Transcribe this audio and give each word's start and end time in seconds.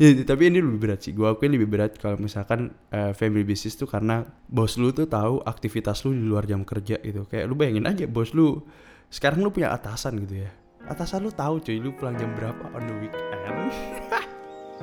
ya, 0.00 0.08
tapi 0.26 0.50
ini 0.50 0.58
lebih 0.60 0.80
berat 0.80 1.00
sih. 1.04 1.12
Gue 1.12 1.28
akuin 1.28 1.52
lebih 1.52 1.68
berat 1.70 1.96
kalau 1.98 2.18
misalkan 2.18 2.74
uh, 2.90 3.12
family 3.14 3.46
business 3.46 3.78
tuh 3.78 3.86
karena 3.86 4.26
bos 4.46 4.74
lu 4.78 4.90
tuh 4.90 5.06
tahu 5.06 5.42
aktivitas 5.44 6.02
lu 6.04 6.14
di 6.14 6.24
luar 6.24 6.44
jam 6.44 6.62
kerja 6.62 6.98
gitu. 7.00 7.26
Kayak 7.26 7.44
lu 7.50 7.54
bayangin 7.54 7.86
aja 7.86 8.04
bos 8.08 8.34
lu 8.34 8.62
sekarang 9.08 9.42
lu 9.42 9.50
punya 9.54 9.70
atasan 9.70 10.20
gitu 10.24 10.44
ya. 10.44 10.50
Atasan 10.84 11.24
lu 11.24 11.30
tahu 11.32 11.64
cuy 11.64 11.78
lu 11.80 11.94
pulang 11.96 12.18
jam 12.18 12.30
berapa 12.36 12.64
on 12.74 12.82
the 12.84 12.94
weekend. 13.00 13.32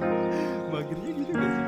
Magernya 0.71 1.11
gitu 1.13 1.31
gak 1.35 1.51
sih 1.51 1.60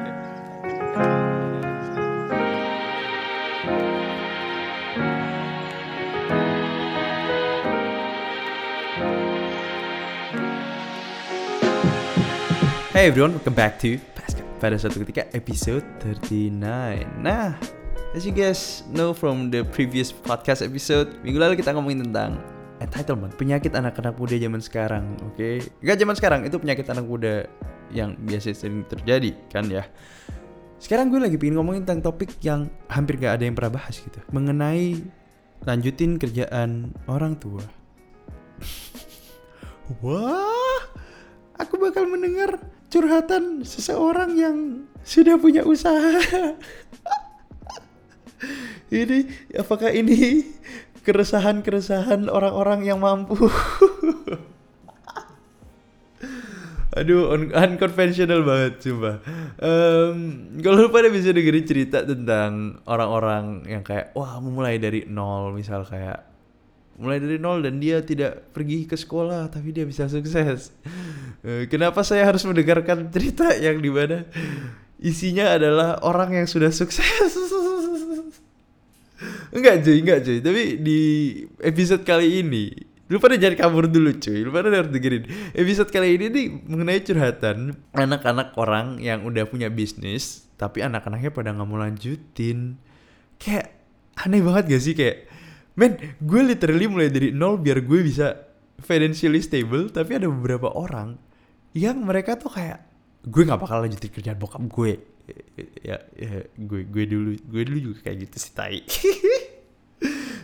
Hey 13.03 13.11
everyone, 13.11 13.35
welcome 13.35 13.51
back 13.51 13.83
to 13.83 13.99
Pascal. 14.15 14.47
Pada 14.63 14.79
suatu 14.79 15.03
ketika 15.03 15.27
episode 15.35 15.83
39 16.07 16.55
Nah, 17.19 17.51
as 18.15 18.23
you 18.23 18.31
guys 18.31 18.87
know 18.95 19.11
from 19.11 19.51
the 19.51 19.67
previous 19.75 20.15
podcast 20.15 20.63
episode 20.63 21.11
Minggu 21.19 21.35
lalu 21.35 21.59
kita 21.59 21.75
ngomongin 21.75 22.07
tentang 22.07 22.39
entitlement 22.79 23.35
Penyakit 23.35 23.75
anak-anak 23.75 24.15
muda 24.15 24.39
zaman 24.39 24.63
sekarang, 24.63 25.19
oke? 25.19 25.35
Okay? 25.35 25.59
Gak 25.83 25.99
zaman 25.99 26.15
sekarang, 26.15 26.47
itu 26.47 26.55
penyakit 26.55 26.87
anak 26.95 27.03
muda 27.03 27.43
yang 27.91 28.15
biasa 28.23 28.55
sering 28.55 28.87
terjadi 28.87 29.35
kan 29.51 29.67
ya 29.67 29.83
Sekarang 30.79 31.11
gue 31.11 31.19
lagi 31.19 31.35
pengen 31.35 31.59
ngomongin 31.59 31.83
tentang 31.83 32.07
topik 32.07 32.39
yang 32.39 32.71
hampir 32.87 33.19
gak 33.19 33.35
ada 33.35 33.43
yang 33.43 33.55
pernah 33.59 33.83
bahas 33.83 33.99
gitu 33.99 34.23
Mengenai 34.31 35.03
lanjutin 35.67 36.15
kerjaan 36.15 36.95
orang 37.11 37.35
tua 37.35 37.67
Wah, 39.99 40.87
aku 41.59 41.75
bakal 41.75 42.07
mendengar 42.07 42.63
curhatan 42.93 43.65
seseorang 43.65 44.37
yang 44.37 44.85
sudah 45.01 45.41
punya 45.41 45.65
usaha. 45.65 46.21
ini 48.93 49.25
apakah 49.57 49.89
ini 49.89 50.45
keresahan-keresahan 51.01 52.29
orang-orang 52.29 52.85
yang 52.85 53.01
mampu? 53.01 53.33
Aduh, 56.93 57.33
un 57.33 57.49
unconventional 57.49 58.45
banget 58.45 58.85
coba. 58.85 59.17
Um, 59.57 60.45
kalau 60.61 60.85
lu 60.85 60.93
pada 60.93 61.09
bisa 61.09 61.33
dengerin 61.33 61.65
cerita 61.65 62.05
tentang 62.05 62.77
orang-orang 62.85 63.65
yang 63.65 63.81
kayak 63.81 64.13
wah 64.13 64.37
mulai 64.37 64.77
dari 64.77 65.09
nol, 65.09 65.57
misal 65.57 65.89
kayak 65.89 66.32
mulai 66.97 67.17
dari 67.17 67.41
nol 67.41 67.65
dan 67.65 67.81
dia 67.81 68.05
tidak 68.05 68.53
pergi 68.53 68.85
ke 68.85 68.93
sekolah 68.93 69.49
tapi 69.49 69.73
dia 69.73 69.85
bisa 69.87 70.05
sukses. 70.05 70.73
Eh, 71.43 71.67
kenapa 71.67 72.07
saya 72.07 72.23
harus 72.23 72.47
mendengarkan 72.47 73.11
cerita 73.11 73.51
yang 73.57 73.83
di 73.83 73.91
mana 73.91 74.23
isinya 75.03 75.51
adalah 75.51 75.99
orang 76.05 76.39
yang 76.39 76.47
sudah 76.47 76.71
sukses? 76.71 77.03
enggak 79.55 79.83
cuy, 79.83 79.97
enggak 79.99 80.19
cuy. 80.23 80.39
Tapi 80.39 80.63
di 80.79 80.99
episode 81.59 82.07
kali 82.07 82.39
ini 82.39 82.71
Lu 83.11 83.19
pada 83.19 83.35
jangan 83.35 83.59
kabur 83.59 83.91
dulu 83.91 84.15
cuy 84.15 84.41
Lu 84.41 84.49
pada 84.49 84.71
harus 84.71 84.89
dengerin 84.89 85.27
Episode 85.53 85.91
kali 85.91 86.15
ini 86.15 86.25
nih 86.31 86.45
mengenai 86.65 87.03
curhatan 87.03 87.75
Anak-anak 87.91 88.55
orang 88.55 89.03
yang 89.03 89.27
udah 89.27 89.43
punya 89.45 89.67
bisnis 89.67 90.47
Tapi 90.55 90.81
anak-anaknya 90.81 91.29
pada 91.29 91.51
nggak 91.51 91.67
mau 91.67 91.77
lanjutin 91.77 92.79
Kayak 93.37 93.75
aneh 94.17 94.39
banget 94.39 94.63
gak 94.71 94.81
sih 94.81 94.95
kayak 94.95 95.27
Men, 95.73 95.97
gue 96.21 96.41
literally 96.45 96.85
mulai 96.85 97.09
dari 97.09 97.33
nol 97.33 97.57
biar 97.57 97.81
gue 97.81 97.99
bisa 98.05 98.37
financially 98.77 99.41
stable, 99.41 99.89
tapi 99.89 100.21
ada 100.21 100.29
beberapa 100.29 100.69
orang 100.69 101.17
yang 101.73 101.97
mereka 102.05 102.37
tuh 102.37 102.53
kayak 102.53 102.85
gue 103.25 103.41
nggak 103.41 103.61
bakal 103.61 103.81
lanjutin 103.81 104.11
kerjaan 104.13 104.37
bokap 104.37 104.61
gue. 104.69 104.93
Ya, 105.81 105.97
ya 106.13 106.45
gue 106.53 106.83
gue 106.85 107.03
dulu 107.07 107.31
gue 107.39 107.61
dulu 107.63 107.79
juga 107.91 107.97
kayak 108.09 108.17
gitu 108.29 108.37
sih 108.37 108.53
tai. 108.53 108.79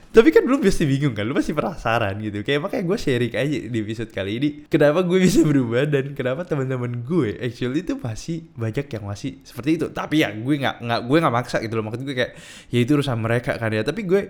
Tapi 0.09 0.33
kan 0.33 0.41
lu 0.41 0.57
pasti 0.57 0.89
bingung 0.89 1.13
kan, 1.13 1.21
lu 1.21 1.37
pasti 1.37 1.53
penasaran 1.53 2.17
gitu. 2.17 2.41
Kayak 2.41 2.65
makanya 2.65 2.83
gue 2.89 2.97
sharing 2.97 3.33
aja 3.37 3.57
di 3.69 3.77
episode 3.77 4.09
kali 4.09 4.31
ini. 4.41 4.49
Kenapa 4.65 5.05
gue 5.05 5.21
bisa 5.21 5.45
berubah 5.45 5.85
dan 5.85 6.17
kenapa 6.17 6.41
teman-teman 6.49 7.05
gue 7.05 7.37
actually 7.37 7.85
itu 7.85 7.93
masih 7.93 8.49
banyak 8.57 8.89
yang 8.89 9.05
masih 9.05 9.37
seperti 9.45 9.77
itu. 9.77 9.85
Tapi 9.93 10.25
ya 10.25 10.33
gue 10.33 10.55
nggak 10.65 10.81
nggak 10.81 11.01
gue 11.05 11.17
nggak 11.21 11.35
maksa 11.37 11.61
gitu 11.61 11.77
loh. 11.77 11.85
Maksud 11.85 12.01
gue 12.09 12.15
kayak 12.17 12.31
ya 12.73 12.79
itu 12.81 12.91
urusan 12.97 13.21
mereka 13.21 13.53
kan 13.61 13.69
ya. 13.69 13.85
Tapi 13.85 14.01
gue 14.09 14.21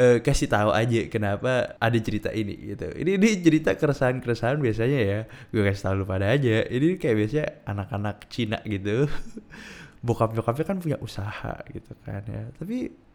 uh, 0.00 0.16
kasih 0.24 0.48
tahu 0.48 0.72
aja 0.72 1.00
kenapa 1.12 1.76
ada 1.76 1.98
cerita 2.00 2.32
ini 2.32 2.72
gitu. 2.72 2.88
Ini 2.88 3.10
ini 3.20 3.28
cerita 3.44 3.76
keresahan-keresahan 3.76 4.56
biasanya 4.64 5.00
ya. 5.04 5.20
Gue 5.52 5.60
kasih 5.60 5.92
tahu 5.92 5.94
lu 6.00 6.04
pada 6.08 6.32
aja. 6.32 6.64
Ini 6.64 6.96
kayak 6.96 7.16
biasanya 7.20 7.46
anak-anak 7.68 8.16
Cina 8.32 8.64
gitu. 8.64 9.04
Bokap-bokapnya 10.08 10.64
kan 10.64 10.80
punya 10.80 10.96
usaha 11.04 11.60
gitu 11.68 11.92
kan 12.08 12.24
ya. 12.24 12.48
Tapi 12.56 13.07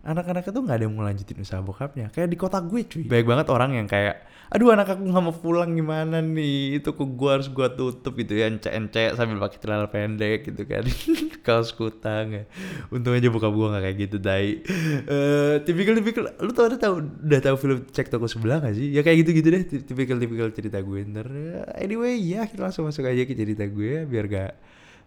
anak-anak 0.00 0.48
itu 0.48 0.60
nggak 0.64 0.76
ada 0.80 0.84
yang 0.88 0.94
mau 0.96 1.04
lanjutin 1.04 1.38
usaha 1.44 1.60
bokapnya. 1.60 2.08
Kayak 2.08 2.28
di 2.32 2.36
kota 2.40 2.58
gue 2.64 2.80
cuy. 2.88 3.04
Banyak 3.04 3.26
banget 3.28 3.46
orang 3.52 3.70
yang 3.76 3.84
kayak 3.84 4.24
aduh 4.50 4.74
anak 4.74 4.90
aku 4.90 5.06
nggak 5.06 5.24
mau 5.24 5.36
pulang 5.36 5.76
gimana 5.76 6.24
nih? 6.24 6.80
Itu 6.80 6.96
kok 6.96 7.04
gue 7.04 7.30
harus 7.30 7.52
gue 7.52 7.68
tutup 7.76 8.16
gitu 8.16 8.32
ya 8.32 8.48
ence 8.48 8.66
ence 8.72 9.14
sambil 9.14 9.36
pakai 9.36 9.60
celana 9.60 9.86
pendek 9.92 10.48
gitu 10.48 10.64
kan. 10.64 10.88
Kaos 11.46 11.76
kutang 11.76 12.32
ya. 12.32 12.44
Untung 12.88 13.12
aja 13.12 13.28
bokap 13.28 13.52
gue 13.52 13.66
nggak 13.76 13.82
kayak 13.84 13.96
gitu 14.08 14.16
dai. 14.16 14.64
Uh, 15.04 15.60
tipikal 15.68 15.92
tipikal 16.00 16.24
lu 16.40 16.52
tau 16.56 16.72
udah 16.72 16.80
tau 16.80 16.94
udah 17.04 17.40
tahu 17.44 17.56
film 17.60 17.78
cek 17.92 18.08
toko 18.08 18.24
sebelah 18.24 18.64
gak 18.64 18.80
sih? 18.80 18.88
Ya 18.88 19.04
kayak 19.04 19.28
gitu 19.28 19.30
gitu 19.36 19.48
deh 19.52 19.62
tipikal 19.84 20.16
tipikal 20.16 20.48
cerita 20.48 20.80
gue. 20.80 21.00
Ntar 21.04 21.28
anyway 21.76 22.16
ya 22.16 22.48
kita 22.48 22.64
langsung 22.64 22.88
masuk 22.88 23.04
aja 23.04 23.28
ke 23.28 23.36
cerita 23.36 23.68
gue 23.68 24.08
biar 24.08 24.24
gak 24.32 24.52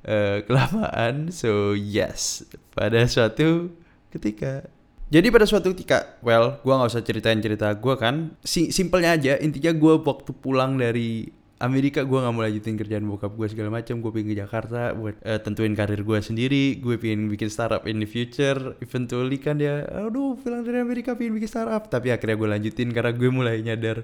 uh, 0.06 0.38
kelamaan. 0.46 1.34
So 1.34 1.74
yes 1.74 2.46
pada 2.78 3.02
suatu 3.10 3.74
ketika 4.14 4.70
jadi 5.12 5.28
pada 5.30 5.46
suatu 5.47 5.75
ketika, 5.75 6.19
well, 6.24 6.59
gue 6.64 6.74
nggak 6.74 6.90
usah 6.90 7.03
ceritain 7.03 7.40
cerita 7.44 7.72
gue 7.75 7.96
kan. 8.00 8.36
Si 8.41 8.72
simpelnya 8.72 9.16
aja, 9.19 9.34
intinya 9.40 9.75
gue 9.75 9.94
waktu 10.00 10.31
pulang 10.36 10.80
dari 10.80 11.30
Amerika 11.64 12.03
gue 12.03 12.19
nggak 12.19 12.34
mau 12.36 12.44
lanjutin 12.44 12.75
kerjaan 12.75 13.08
bokap 13.08 13.40
gue 13.40 13.47
segala 13.47 13.72
macam 13.72 14.03
gue 14.03 14.12
pengen 14.12 14.36
ke 14.36 14.38
Jakarta 14.44 14.92
buat 14.92 15.16
uh, 15.24 15.40
tentuin 15.40 15.72
karir 15.72 16.03
gue 16.03 16.19
sendiri. 16.19 16.75
Gue 16.84 17.00
pengen 17.00 17.31
bikin 17.31 17.47
startup 17.47 17.88
in 17.88 18.03
the 18.03 18.09
future 18.09 18.75
eventually 18.84 19.40
kan 19.40 19.56
dia 19.56 19.88
aduh 19.88 20.36
pulang 20.36 20.68
dari 20.68 20.84
Amerika 20.84 21.16
pengen 21.16 21.40
bikin 21.40 21.47
startup. 21.47 21.88
Tapi 21.88 22.12
akhirnya 22.12 22.36
gue 22.36 22.50
lanjutin 22.59 22.90
karena 22.92 23.16
gue 23.16 23.30
mulai 23.31 23.63
nyadar 23.63 24.03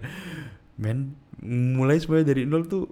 men 0.80 1.20
mulai 1.44 2.00
semuanya 2.00 2.32
dari 2.32 2.48
nol 2.48 2.64
tuh 2.64 2.88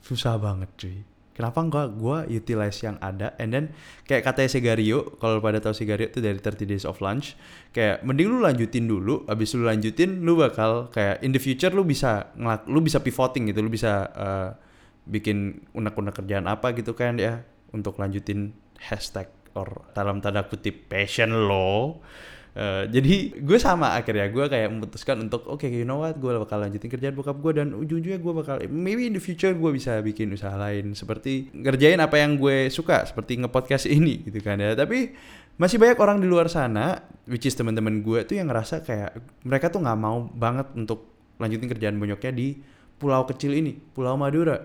susah 0.00 0.40
banget 0.40 0.70
cuy 0.80 1.15
kenapa 1.36 1.60
enggak 1.60 1.86
gue 2.00 2.40
utilize 2.40 2.80
yang 2.80 2.96
ada? 3.04 3.36
And 3.36 3.52
then 3.52 3.76
kayak 4.08 4.24
katanya 4.24 4.48
Segario 4.56 5.04
kalau 5.20 5.44
pada 5.44 5.60
tahu 5.60 5.76
Segario 5.76 6.08
itu 6.08 6.24
dari 6.24 6.40
30 6.40 6.64
days 6.64 6.84
of 6.88 6.96
lunch 7.04 7.36
kayak 7.76 8.00
mending 8.00 8.32
lu 8.32 8.40
lanjutin 8.40 8.88
dulu 8.88 9.28
abis 9.28 9.52
lu 9.52 9.68
lanjutin 9.68 10.24
lu 10.24 10.40
bakal 10.40 10.88
kayak 10.88 11.20
in 11.20 11.36
the 11.36 11.38
future 11.38 11.68
lu 11.68 11.84
bisa 11.84 12.32
ngelak 12.40 12.64
lu 12.64 12.80
bisa 12.80 13.04
pivoting 13.04 13.52
gitu 13.52 13.60
lu 13.60 13.68
bisa 13.68 14.08
uh, 14.16 14.50
bikin 15.04 15.68
unek-unek 15.76 16.16
kerjaan 16.16 16.48
apa 16.48 16.72
gitu 16.72 16.96
kan 16.96 17.20
ya 17.20 17.44
untuk 17.76 18.00
lanjutin 18.00 18.56
hashtag 18.80 19.28
or 19.52 19.86
dalam 19.92 20.24
tanda 20.24 20.48
kutip 20.48 20.88
passion 20.88 21.30
lo 21.46 22.00
Uh, 22.56 22.88
jadi 22.88 23.36
gue 23.36 23.58
sama 23.60 23.92
akhirnya 24.00 24.32
gue 24.32 24.48
kayak 24.48 24.72
memutuskan 24.72 25.20
untuk 25.20 25.44
oke 25.44 25.60
okay, 25.60 25.68
you 25.68 25.84
know 25.84 26.00
what? 26.00 26.16
Gue 26.16 26.32
bakal 26.40 26.64
lanjutin 26.64 26.88
kerjaan 26.88 27.12
bokap 27.12 27.36
gue 27.36 27.52
dan 27.60 27.76
ujung-ujungnya 27.76 28.16
gue 28.16 28.32
bakal 28.32 28.56
maybe 28.72 29.04
in 29.04 29.12
the 29.12 29.20
future 29.20 29.52
gue 29.52 29.70
bisa 29.76 30.00
bikin 30.00 30.32
usaha 30.32 30.56
lain 30.56 30.96
seperti 30.96 31.52
ngerjain 31.52 32.00
apa 32.00 32.16
yang 32.16 32.40
gue 32.40 32.72
suka 32.72 33.04
seperti 33.04 33.44
ngepodcast 33.44 33.92
ini 34.00 34.24
gitu 34.24 34.40
kan 34.40 34.56
ya. 34.56 34.72
Tapi 34.72 35.12
masih 35.60 35.76
banyak 35.76 36.00
orang 36.00 36.16
di 36.16 36.24
luar 36.24 36.48
sana 36.48 36.96
which 37.28 37.44
is 37.44 37.52
teman-teman 37.52 38.00
gue 38.00 38.24
tuh 38.24 38.40
yang 38.40 38.48
ngerasa 38.48 38.80
kayak 38.80 39.20
mereka 39.44 39.68
tuh 39.68 39.84
nggak 39.84 39.98
mau 40.00 40.24
banget 40.24 40.72
untuk 40.72 41.12
lanjutin 41.36 41.68
kerjaan 41.68 42.00
bonyoknya 42.00 42.32
di 42.32 42.56
pulau 42.96 43.28
kecil 43.28 43.52
ini 43.52 43.76
pulau 43.76 44.16
Madura 44.16 44.56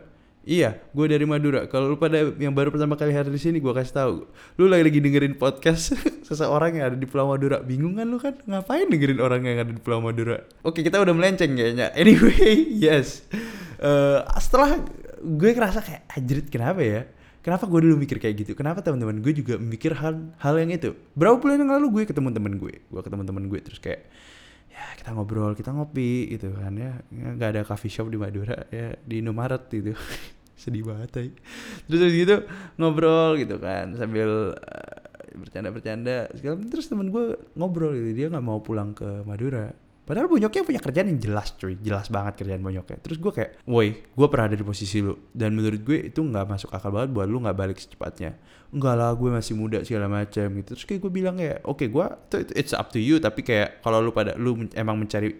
Iya, 0.42 0.82
gue 0.90 1.06
dari 1.06 1.22
Madura. 1.30 1.70
Kalau 1.70 1.94
lu 1.94 2.02
pada 2.02 2.18
yang 2.42 2.50
baru 2.50 2.74
pertama 2.74 2.98
kali 2.98 3.14
hadir 3.14 3.30
di 3.30 3.38
sini, 3.38 3.62
gue 3.62 3.70
kasih 3.70 3.94
tahu. 3.94 4.16
Lu 4.58 4.66
lagi 4.66 4.82
lagi 4.82 4.98
dengerin 4.98 5.38
podcast 5.38 5.94
seseorang 6.28 6.82
yang 6.82 6.86
ada 6.90 6.98
di 6.98 7.06
Pulau 7.06 7.30
Madura. 7.30 7.62
Bingung 7.62 7.94
kan 8.02 8.10
lu 8.10 8.18
kan? 8.18 8.34
Ngapain 8.50 8.90
dengerin 8.90 9.22
orang 9.22 9.46
yang 9.46 9.62
ada 9.62 9.70
di 9.70 9.78
Pulau 9.78 10.02
Madura? 10.02 10.42
Oke, 10.66 10.82
kita 10.82 10.98
udah 10.98 11.14
melenceng 11.14 11.54
kayaknya. 11.54 11.94
Anyway, 12.02 12.74
yes. 12.74 13.22
Uh, 13.78 14.26
setelah 14.42 14.82
gue 15.22 15.50
ngerasa 15.54 15.86
kayak 15.86 16.10
ajrit 16.10 16.50
kenapa 16.50 16.82
ya? 16.82 17.06
Kenapa 17.46 17.70
gue 17.70 17.80
dulu 17.86 18.02
mikir 18.02 18.18
kayak 18.18 18.42
gitu? 18.42 18.52
Kenapa 18.58 18.82
teman-teman 18.82 19.22
gue 19.22 19.34
juga 19.38 19.62
mikir 19.62 19.94
hal 19.94 20.34
hal 20.42 20.58
yang 20.58 20.74
itu? 20.74 20.98
Berapa 21.14 21.38
bulan 21.38 21.62
yang 21.62 21.70
lalu 21.78 22.02
gue 22.02 22.04
ketemu 22.10 22.34
teman 22.34 22.58
gue, 22.58 22.82
gue 22.82 23.02
ketemu 23.02 23.24
teman 23.30 23.44
gue 23.46 23.60
terus 23.62 23.78
kayak 23.78 24.10
ya 24.82 24.98
kita 24.98 25.14
ngobrol 25.14 25.54
kita 25.54 25.70
ngopi 25.70 26.34
gitu 26.34 26.58
kan 26.58 26.74
ya. 26.74 26.98
Nggak 27.14 27.50
ada 27.54 27.62
coffee 27.62 27.94
shop 27.94 28.10
di 28.10 28.18
Madura 28.18 28.58
ya 28.74 28.98
di 29.06 29.22
Indomaret 29.22 29.70
gitu. 29.70 29.94
Sedih 30.62 30.82
banget 30.82 31.10
ya. 31.14 31.22
terus 31.86 32.00
terus 32.02 32.14
gitu 32.18 32.36
ngobrol 32.82 33.38
gitu 33.38 33.62
kan 33.62 33.94
sambil 33.94 34.58
uh, 34.58 34.98
bercanda-bercanda 35.38 36.34
segala 36.34 36.58
terus 36.66 36.90
temen 36.90 37.14
gue 37.14 37.38
ngobrol 37.54 37.94
gitu. 37.94 38.10
Dia 38.18 38.28
nggak 38.34 38.46
mau 38.46 38.58
pulang 38.66 38.98
ke 38.98 39.22
Madura 39.22 39.70
Padahal 40.02 40.26
bonyoknya 40.26 40.66
punya 40.66 40.82
kerjaan 40.82 41.14
yang 41.14 41.22
jelas 41.22 41.54
cuy, 41.62 41.78
jelas 41.78 42.10
banget 42.10 42.42
kerjaan 42.42 42.66
bonyoknya. 42.66 42.98
Terus 43.06 43.22
gue 43.22 43.32
kayak, 43.32 43.62
woi, 43.70 44.02
gue 44.02 44.28
pernah 44.28 44.50
ada 44.50 44.58
di 44.58 44.66
posisi 44.66 44.98
lu. 44.98 45.14
Dan 45.30 45.54
menurut 45.54 45.78
gue 45.86 46.10
itu 46.10 46.20
nggak 46.20 46.46
masuk 46.50 46.74
akal 46.74 46.90
banget 46.90 47.14
buat 47.14 47.30
lu 47.30 47.38
nggak 47.38 47.54
balik 47.54 47.78
secepatnya. 47.78 48.34
Enggak 48.74 48.98
lah, 48.98 49.14
gue 49.14 49.30
masih 49.30 49.54
muda 49.54 49.86
segala 49.86 50.10
macam 50.10 50.48
gitu. 50.58 50.74
Terus 50.74 50.86
kayak 50.90 51.00
gue 51.06 51.12
bilang 51.14 51.38
ya, 51.38 51.62
oke 51.64 51.86
okay, 51.86 51.88
gue, 51.94 52.06
it's 52.58 52.74
up 52.74 52.90
to 52.90 52.98
you. 52.98 53.22
Tapi 53.22 53.46
kayak 53.46 53.86
kalau 53.86 54.02
lu 54.02 54.10
pada 54.10 54.34
lu 54.42 54.66
emang 54.74 54.98
mencari 54.98 55.38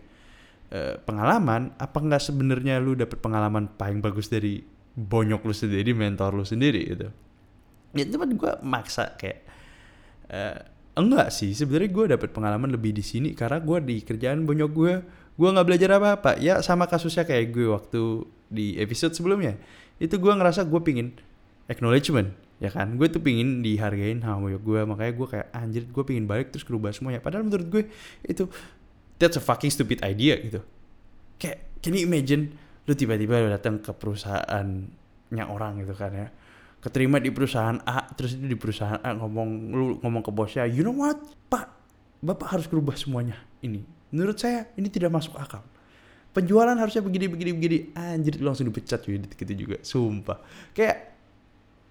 uh, 0.72 0.96
pengalaman, 1.04 1.74
apa 1.82 1.98
nggak 1.98 2.22
sebenarnya 2.22 2.78
lu 2.78 2.94
dapet 2.94 3.18
pengalaman 3.18 3.66
paling 3.66 3.98
bagus 3.98 4.30
dari 4.30 4.62
bonyok 4.94 5.42
lu 5.42 5.56
sendiri, 5.58 5.90
mentor 5.98 6.38
lu 6.38 6.46
sendiri 6.46 6.82
gitu. 6.86 7.10
Ya 7.98 8.06
cuman 8.08 8.30
gue 8.38 8.54
maksa 8.62 9.18
kayak, 9.18 9.42
uh, 10.30 10.60
enggak 11.02 11.34
sih 11.34 11.52
sebenarnya 11.52 11.90
gue 11.90 12.06
dapet 12.18 12.30
pengalaman 12.32 12.70
lebih 12.70 12.94
di 12.94 13.04
sini 13.04 13.34
karena 13.34 13.60
gue 13.60 13.78
di 13.82 14.02
kerjaan 14.06 14.46
bonyok 14.46 14.72
gue 14.72 14.94
gue 15.36 15.50
nggak 15.50 15.68
belajar 15.68 15.90
apa-apa. 15.98 16.32
Ya 16.38 16.62
sama 16.62 16.86
kasusnya 16.86 17.26
kayak 17.26 17.50
gue 17.50 17.68
waktu 17.70 18.02
di 18.52 18.78
episode 18.78 19.16
sebelumnya. 19.18 19.58
Itu 19.98 20.22
gue 20.22 20.32
ngerasa 20.34 20.68
gue 20.68 20.82
pingin 20.84 21.18
acknowledgement 21.66 22.34
ya 22.62 22.70
kan? 22.70 22.94
Gue 22.96 23.10
tuh 23.10 23.24
pingin 23.24 23.66
dihargain 23.66 24.22
sama 24.22 24.48
bonyok 24.48 24.64
gue 24.64 24.80
makanya 24.86 25.14
gue 25.18 25.28
kayak 25.28 25.48
anjir 25.56 25.84
gue 25.90 26.04
pingin 26.06 26.26
balik 26.30 26.54
terus 26.54 26.62
kerubah 26.68 26.94
semuanya. 26.94 27.24
Padahal 27.24 27.48
menurut 27.48 27.68
gue 27.68 27.84
itu 28.26 28.46
that's 29.18 29.38
a 29.38 29.44
fucking 29.44 29.74
stupid 29.74 30.04
idea 30.06 30.38
gitu. 30.38 30.62
Kayak 31.42 31.82
can 31.82 31.98
you 31.98 32.06
imagine 32.06 32.54
lu 32.86 32.94
tiba-tiba 32.98 33.42
datang 33.50 33.82
ke 33.82 33.94
perusahaannya 33.94 35.46
orang 35.46 35.82
gitu 35.82 35.94
kan 35.94 36.12
ya 36.14 36.28
keterima 36.82 37.22
di 37.22 37.30
perusahaan 37.30 37.78
A 37.86 38.10
terus 38.18 38.34
itu 38.34 38.46
di 38.50 38.58
perusahaan 38.58 38.98
A 39.00 39.14
ngomong 39.14 39.50
lu 39.70 39.86
ngomong 40.02 40.26
ke 40.26 40.32
bosnya 40.34 40.66
you 40.66 40.82
know 40.82 40.98
what 40.98 41.18
pak? 41.48 41.70
Bapak 42.22 42.54
harus 42.54 42.70
berubah 42.70 42.94
semuanya 42.94 43.34
ini. 43.66 43.82
Menurut 44.14 44.38
saya 44.38 44.70
ini 44.78 44.90
tidak 44.94 45.10
masuk 45.10 45.34
akal. 45.42 45.66
Penjualan 46.38 46.78
harusnya 46.78 47.02
begini 47.02 47.26
begini 47.26 47.52
begini. 47.58 47.78
Anjir 47.98 48.38
langsung 48.46 48.70
dipecat 48.70 49.02
cuy 49.02 49.18
gitu 49.18 49.54
juga. 49.58 49.82
Sumpah. 49.82 50.38
Kayak 50.78 51.18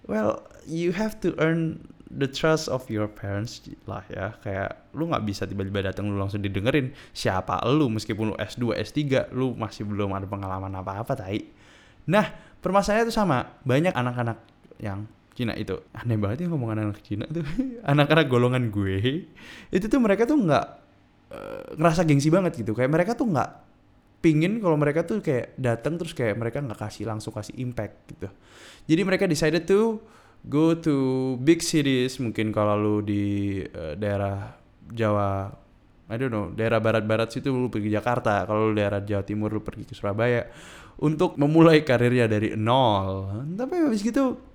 well 0.07 0.43
you 0.63 0.95
have 0.95 1.19
to 1.19 1.35
earn 1.35 1.83
the 2.07 2.27
trust 2.27 2.67
of 2.67 2.87
your 2.87 3.07
parents 3.11 3.59
lah 3.87 4.03
ya. 4.07 4.35
Kayak 4.39 4.87
lu 4.95 5.11
nggak 5.11 5.23
bisa 5.27 5.43
tiba-tiba 5.47 5.87
datang 5.87 6.07
lu 6.07 6.15
langsung 6.15 6.39
didengerin 6.39 6.95
siapa 7.11 7.59
lu 7.67 7.91
meskipun 7.91 8.31
lu 8.31 8.35
S2 8.39 8.75
S3 8.75 9.31
lu 9.35 9.55
masih 9.55 9.83
belum 9.83 10.15
ada 10.15 10.27
pengalaman 10.27 10.71
apa-apa 10.79 11.15
tai. 11.15 11.43
Nah 12.07 12.27
permasalahannya 12.63 13.07
itu 13.07 13.15
sama. 13.15 13.59
Banyak 13.67 13.95
anak-anak 13.95 14.50
yang 14.81 15.05
Cina 15.31 15.55
itu. 15.55 15.79
Aneh 15.95 16.19
banget 16.19 16.45
ya 16.45 16.47
ngomong 16.51 16.75
anak-anak 16.75 17.01
Cina 17.05 17.25
tuh. 17.29 17.45
Anak-anak 17.91 18.25
golongan 18.27 18.67
gue 18.67 19.25
itu 19.71 19.85
tuh 19.87 19.99
mereka 20.03 20.27
tuh 20.27 20.37
nggak 20.37 20.65
uh, 21.31 21.63
ngerasa 21.79 22.03
gengsi 22.03 22.27
banget 22.27 22.59
gitu. 22.59 22.75
Kayak 22.75 22.91
mereka 22.91 23.11
tuh 23.15 23.31
nggak 23.31 23.49
pingin 24.21 24.61
kalau 24.61 24.77
mereka 24.77 25.01
tuh 25.01 25.23
kayak 25.23 25.57
datang 25.57 25.97
terus 25.97 26.13
kayak 26.13 26.37
mereka 26.37 26.61
nggak 26.61 26.77
kasih 26.77 27.07
langsung 27.07 27.31
kasih 27.31 27.55
impact 27.57 27.95
gitu. 28.11 28.27
Jadi 28.85 29.01
mereka 29.07 29.25
decided 29.25 29.63
to 29.65 30.03
go 30.45 30.75
to 30.75 30.95
big 31.41 31.63
cities 31.63 32.19
mungkin 32.19 32.51
kalau 32.51 32.75
lu 32.75 32.95
di 33.01 33.61
uh, 33.63 33.95
daerah 33.95 34.57
Jawa 34.91 35.47
I 36.11 36.19
don't 36.19 36.33
know 36.33 36.51
daerah 36.51 36.83
barat-barat 36.83 37.31
situ 37.31 37.55
lu 37.55 37.71
pergi 37.71 37.87
Jakarta. 37.87 38.43
Kalau 38.43 38.69
lu 38.69 38.73
daerah 38.75 38.99
Jawa 38.99 39.23
Timur 39.23 39.47
lu 39.47 39.63
pergi 39.63 39.87
ke 39.87 39.95
Surabaya. 39.95 40.43
Untuk 41.01 41.39
memulai 41.39 41.81
karirnya 41.81 42.29
dari 42.29 42.53
nol. 42.53 43.41
Tapi 43.57 43.73
habis 43.89 44.05
gitu 44.05 44.50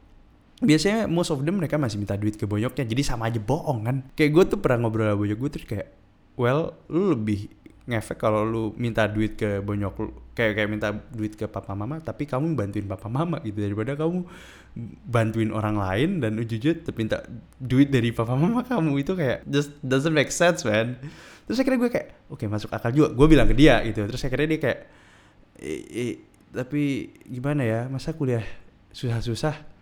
biasanya 0.62 1.05
most 1.05 1.29
of 1.29 1.44
them 1.44 1.61
mereka 1.61 1.76
masih 1.76 2.00
minta 2.00 2.17
duit 2.17 2.41
ke 2.41 2.49
bonyoknya. 2.49 2.88
Jadi 2.88 3.03
sama 3.05 3.29
aja 3.29 3.37
bohong 3.37 3.81
kan? 3.85 3.97
Kayak 4.17 4.31
gue 4.32 4.44
tuh 4.56 4.58
pernah 4.61 4.88
ngobrol 4.88 5.12
sama 5.12 5.20
bonyok 5.20 5.38
gue 5.38 5.50
terus 5.53 5.67
kayak 5.69 5.88
well 6.41 6.73
lu 6.88 7.12
lebih 7.12 7.53
ngefek 7.87 8.19
kalau 8.19 8.43
lu 8.43 8.64
minta 8.75 9.06
duit 9.06 9.38
ke 9.38 9.62
bonyok 9.62 9.94
lu 10.00 10.11
kayak 10.35 10.58
kayak 10.58 10.69
minta 10.69 10.88
duit 11.14 11.38
ke 11.38 11.47
papa 11.47 11.73
mama 11.79 12.03
tapi 12.03 12.26
kamu 12.26 12.56
bantuin 12.56 12.88
papa 12.88 13.08
mama 13.12 13.37
gitu. 13.44 13.61
Daripada 13.61 14.00
kamu 14.00 14.25
bantuin 15.08 15.53
orang 15.53 15.76
lain 15.76 16.20
dan 16.25 16.41
tapi 16.41 16.97
minta 16.97 17.20
duit 17.61 17.93
dari 17.93 18.08
papa 18.17 18.32
mama 18.32 18.64
kamu. 18.64 18.97
Itu 19.05 19.12
kayak 19.12 19.44
just 19.44 19.76
doesn't 19.85 20.17
make 20.17 20.32
sense 20.32 20.64
man. 20.64 20.97
Terus 21.44 21.61
akhirnya 21.61 21.79
gue 21.85 21.91
kayak 21.93 22.08
oke 22.32 22.41
okay, 22.41 22.49
masuk 22.49 22.73
akal 22.73 22.91
juga. 22.97 23.12
Gue 23.12 23.29
bilang 23.29 23.44
ke 23.44 23.53
dia 23.53 23.85
gitu. 23.85 24.08
Terus 24.08 24.25
akhirnya 24.25 24.56
dia 24.56 24.61
kayak 24.64 24.81
e, 25.61 25.73
e, 25.85 26.05
tapi 26.49 27.12
gimana 27.29 27.61
ya? 27.61 27.81
Masa 27.93 28.17
kuliah 28.17 28.43
susah-susah 28.97 29.75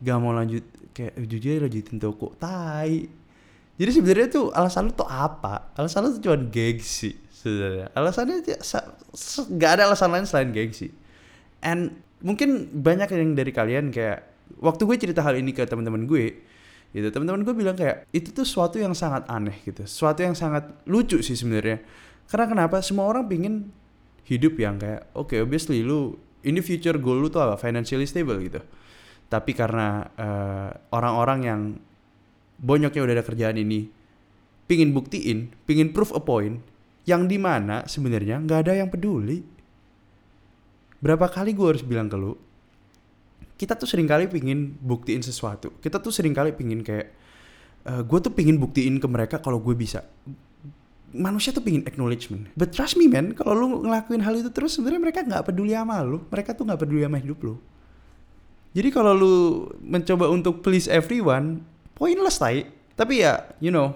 gak 0.00 0.18
mau 0.18 0.34
lanjut 0.34 0.64
kayak 0.94 1.14
jujur 1.26 1.66
lanjutin 1.66 1.98
toko 1.98 2.32
tai? 2.38 3.06
Jadi 3.74 3.90
sebenarnya 3.90 4.28
tuh 4.30 4.46
alasan 4.54 4.90
lu 4.90 4.92
tuh 4.94 5.08
apa? 5.10 5.74
Alasan 5.74 6.06
lu 6.06 6.08
tuh 6.14 6.22
cuma 6.22 6.38
gengsi 6.38 7.18
sebenarnya. 7.34 7.90
Alasannya 7.90 8.36
gak 9.58 9.70
ada 9.78 9.82
alasan 9.90 10.14
lain 10.14 10.26
selain 10.26 10.54
gengsi. 10.54 10.94
And 11.58 11.98
mungkin 12.22 12.70
banyak 12.70 13.10
yang 13.10 13.34
dari 13.34 13.50
kalian 13.50 13.90
kayak 13.90 14.22
waktu 14.62 14.86
gue 14.86 14.96
cerita 14.96 15.20
hal 15.26 15.34
ini 15.34 15.50
ke 15.50 15.66
teman-teman 15.66 16.06
gue 16.06 16.54
gitu 16.94 17.10
teman-teman 17.10 17.42
gue 17.42 17.54
bilang 17.58 17.74
kayak 17.74 18.06
itu 18.14 18.30
tuh 18.30 18.46
suatu 18.46 18.78
yang 18.78 18.94
sangat 18.94 19.26
aneh 19.26 19.58
gitu. 19.66 19.82
Suatu 19.82 20.22
yang 20.22 20.38
sangat 20.38 20.70
lucu 20.86 21.18
sih 21.26 21.34
sebenarnya. 21.34 21.82
Karena 22.30 22.46
kenapa? 22.46 22.78
Semua 22.86 23.10
orang 23.10 23.26
pingin 23.26 23.74
hidup 24.24 24.54
yang 24.56 24.78
kayak 24.78 25.10
oke 25.18 25.34
okay, 25.34 25.42
obviously 25.42 25.82
lu 25.82 26.14
ini 26.46 26.62
future 26.62 26.96
goal 27.02 27.18
lu 27.18 27.26
tuh 27.26 27.42
apa? 27.42 27.58
Financially 27.58 28.06
stable 28.06 28.38
gitu 28.38 28.62
tapi 29.34 29.50
karena 29.50 30.06
uh, 30.14 30.70
orang-orang 30.94 31.40
yang 31.42 31.60
bonyoknya 32.62 33.02
udah 33.02 33.14
ada 33.18 33.26
kerjaan 33.26 33.58
ini 33.58 33.90
pingin 34.70 34.94
buktiin, 34.94 35.50
pingin 35.66 35.90
proof 35.90 36.14
a 36.14 36.22
point 36.22 36.62
yang 37.02 37.26
di 37.26 37.34
mana 37.34 37.82
sebenarnya 37.82 38.38
nggak 38.46 38.60
ada 38.62 38.78
yang 38.78 38.88
peduli. 38.94 39.42
Berapa 41.02 41.26
kali 41.26 41.50
gue 41.50 41.66
harus 41.66 41.82
bilang 41.82 42.06
ke 42.06 42.14
lu, 42.14 42.38
kita 43.58 43.74
tuh 43.74 43.90
sering 43.90 44.06
kali 44.06 44.30
pingin 44.30 44.78
buktiin 44.78 45.20
sesuatu. 45.20 45.74
Kita 45.82 45.98
tuh 45.98 46.14
sering 46.14 46.32
kali 46.32 46.54
pingin 46.54 46.86
kayak, 46.86 47.10
uh, 47.90 47.98
eh, 47.98 48.02
gue 48.06 48.18
tuh 48.22 48.30
pingin 48.30 48.56
buktiin 48.56 49.02
ke 49.02 49.08
mereka 49.10 49.42
kalau 49.42 49.58
gue 49.58 49.74
bisa. 49.74 50.06
Manusia 51.10 51.50
tuh 51.50 51.60
pingin 51.60 51.82
acknowledgement. 51.90 52.54
But 52.54 52.70
trust 52.70 52.94
me 52.96 53.10
man, 53.10 53.34
kalau 53.34 53.58
lu 53.58 53.66
ngelakuin 53.82 54.22
hal 54.22 54.38
itu 54.38 54.54
terus 54.54 54.78
sebenarnya 54.78 55.02
mereka 55.10 55.26
nggak 55.26 55.50
peduli 55.50 55.74
sama 55.74 56.00
lu. 56.06 56.22
Mereka 56.30 56.54
tuh 56.54 56.70
nggak 56.70 56.80
peduli 56.86 57.02
sama 57.02 57.18
hidup 57.18 57.42
lu 57.42 57.58
jadi 58.74 58.90
kalau 58.90 59.14
lu 59.14 59.36
mencoba 59.78 60.26
untuk 60.26 60.58
please 60.66 60.90
everyone, 60.90 61.62
pointless 61.94 62.42
tai. 62.42 62.66
Tapi 62.98 63.22
ya, 63.22 63.46
you 63.62 63.70
know, 63.70 63.94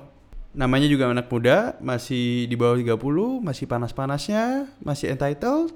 namanya 0.54 0.86
juga 0.86 1.10
anak 1.10 1.26
muda, 1.26 1.74
masih 1.82 2.46
di 2.46 2.54
bawah 2.54 2.78
30, 2.78 3.42
masih 3.42 3.66
panas-panasnya, 3.66 4.70
masih 4.78 5.10
entitled. 5.10 5.74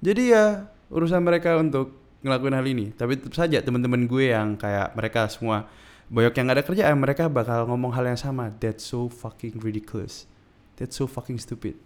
Jadi 0.00 0.32
ya 0.32 0.72
urusan 0.88 1.20
mereka 1.20 1.60
untuk 1.60 2.00
ngelakuin 2.24 2.56
hal 2.56 2.64
ini. 2.64 2.86
Tapi 2.96 3.20
tetap 3.20 3.36
saja 3.36 3.60
teman-teman 3.60 4.08
gue 4.08 4.32
yang 4.32 4.56
kayak 4.56 4.96
mereka 4.96 5.28
semua 5.28 5.68
boyok 6.08 6.32
yang 6.36 6.48
gak 6.48 6.56
ada 6.60 6.64
kerjaan, 6.64 6.96
mereka 6.96 7.28
bakal 7.28 7.68
ngomong 7.68 7.92
hal 7.92 8.08
yang 8.08 8.20
sama. 8.20 8.52
That's 8.56 8.88
so 8.88 9.12
fucking 9.12 9.60
ridiculous. 9.60 10.24
That's 10.80 10.96
so 10.96 11.04
fucking 11.04 11.36
stupid. 11.40 11.76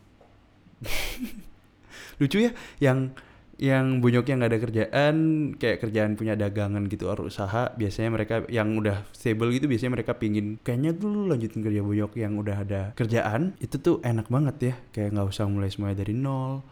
Lucu 2.23 2.47
ya, 2.47 2.55
yang 2.79 3.15
yang 3.59 3.99
bunyoknya 3.99 4.39
nggak 4.39 4.51
ada 4.55 4.61
kerjaan 4.63 5.15
kayak 5.59 5.83
kerjaan 5.83 6.15
punya 6.15 6.39
dagangan 6.39 6.87
gitu 6.87 7.11
atau 7.11 7.27
usaha 7.27 7.75
biasanya 7.75 8.15
mereka 8.15 8.47
yang 8.47 8.79
udah 8.79 9.03
stable 9.11 9.51
gitu 9.51 9.67
biasanya 9.67 9.99
mereka 9.99 10.15
pingin 10.15 10.63
kayaknya 10.63 10.95
dulu 10.95 11.27
lanjutin 11.27 11.67
kerja 11.67 11.83
bunyok 11.83 12.15
yang 12.15 12.39
udah 12.39 12.57
ada 12.63 12.83
kerjaan 12.95 13.59
itu 13.59 13.83
tuh 13.83 13.99
enak 14.07 14.31
banget 14.31 14.57
ya 14.63 14.75
kayak 14.95 15.11
nggak 15.11 15.27
usah 15.27 15.51
mulai 15.51 15.69
semuanya 15.75 16.07
dari 16.07 16.15
nol. 16.15 16.63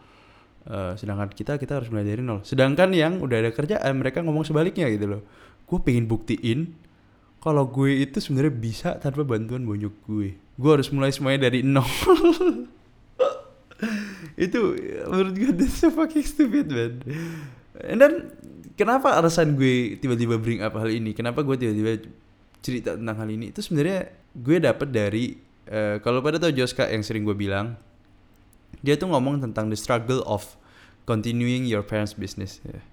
Uh, 0.67 0.91
sedangkan 0.99 1.31
kita 1.31 1.59
kita 1.59 1.79
harus 1.79 1.91
mulai 1.91 2.07
dari 2.07 2.23
nol. 2.23 2.43
Sedangkan 2.47 2.95
yang 2.95 3.19
udah 3.19 3.35
ada 3.35 3.51
kerjaan 3.51 3.91
mereka 3.99 4.23
ngomong 4.23 4.47
sebaliknya 4.47 4.87
gitu 4.87 5.11
loh. 5.11 5.21
Gue 5.67 5.83
pengen 5.83 6.07
buktiin 6.07 6.71
kalau 7.43 7.67
gue 7.67 7.99
itu 7.99 8.23
sebenarnya 8.23 8.55
bisa 8.55 8.89
tanpa 8.95 9.27
bantuan 9.27 9.67
bonyok 9.67 9.95
gue. 10.07 10.39
Gue 10.55 10.71
harus 10.71 10.87
mulai 10.95 11.11
semuanya 11.11 11.51
dari 11.51 11.67
nol 11.67 11.83
itu 14.37 14.77
menurut 15.09 15.33
gue 15.33 15.51
that's 15.57 15.81
so 15.81 15.89
fucking 15.89 16.23
stupid 16.23 16.69
man. 16.69 17.01
And 17.81 17.97
then 17.97 18.13
kenapa 18.77 19.17
alasan 19.17 19.57
gue 19.57 19.97
tiba-tiba 19.97 20.37
bring 20.37 20.61
up 20.61 20.77
hal 20.77 20.93
ini? 20.93 21.17
Kenapa 21.17 21.41
gue 21.41 21.57
tiba-tiba 21.57 22.05
cerita 22.61 22.93
tentang 22.93 23.17
hal 23.17 23.29
ini? 23.33 23.49
Itu 23.49 23.65
sebenarnya 23.65 24.13
gue 24.37 24.57
dapet 24.61 24.93
dari 24.93 25.33
uh, 25.73 25.97
kalau 26.05 26.21
pada 26.21 26.37
tau 26.37 26.53
Joska 26.53 26.85
yang 26.85 27.01
sering 27.01 27.25
gue 27.25 27.33
bilang 27.33 27.73
dia 28.85 28.93
tuh 28.93 29.09
ngomong 29.09 29.41
tentang 29.41 29.73
the 29.73 29.79
struggle 29.79 30.21
of 30.29 30.53
continuing 31.09 31.65
your 31.65 31.81
parents 31.81 32.13
business 32.13 32.61
yeah. 32.61 32.85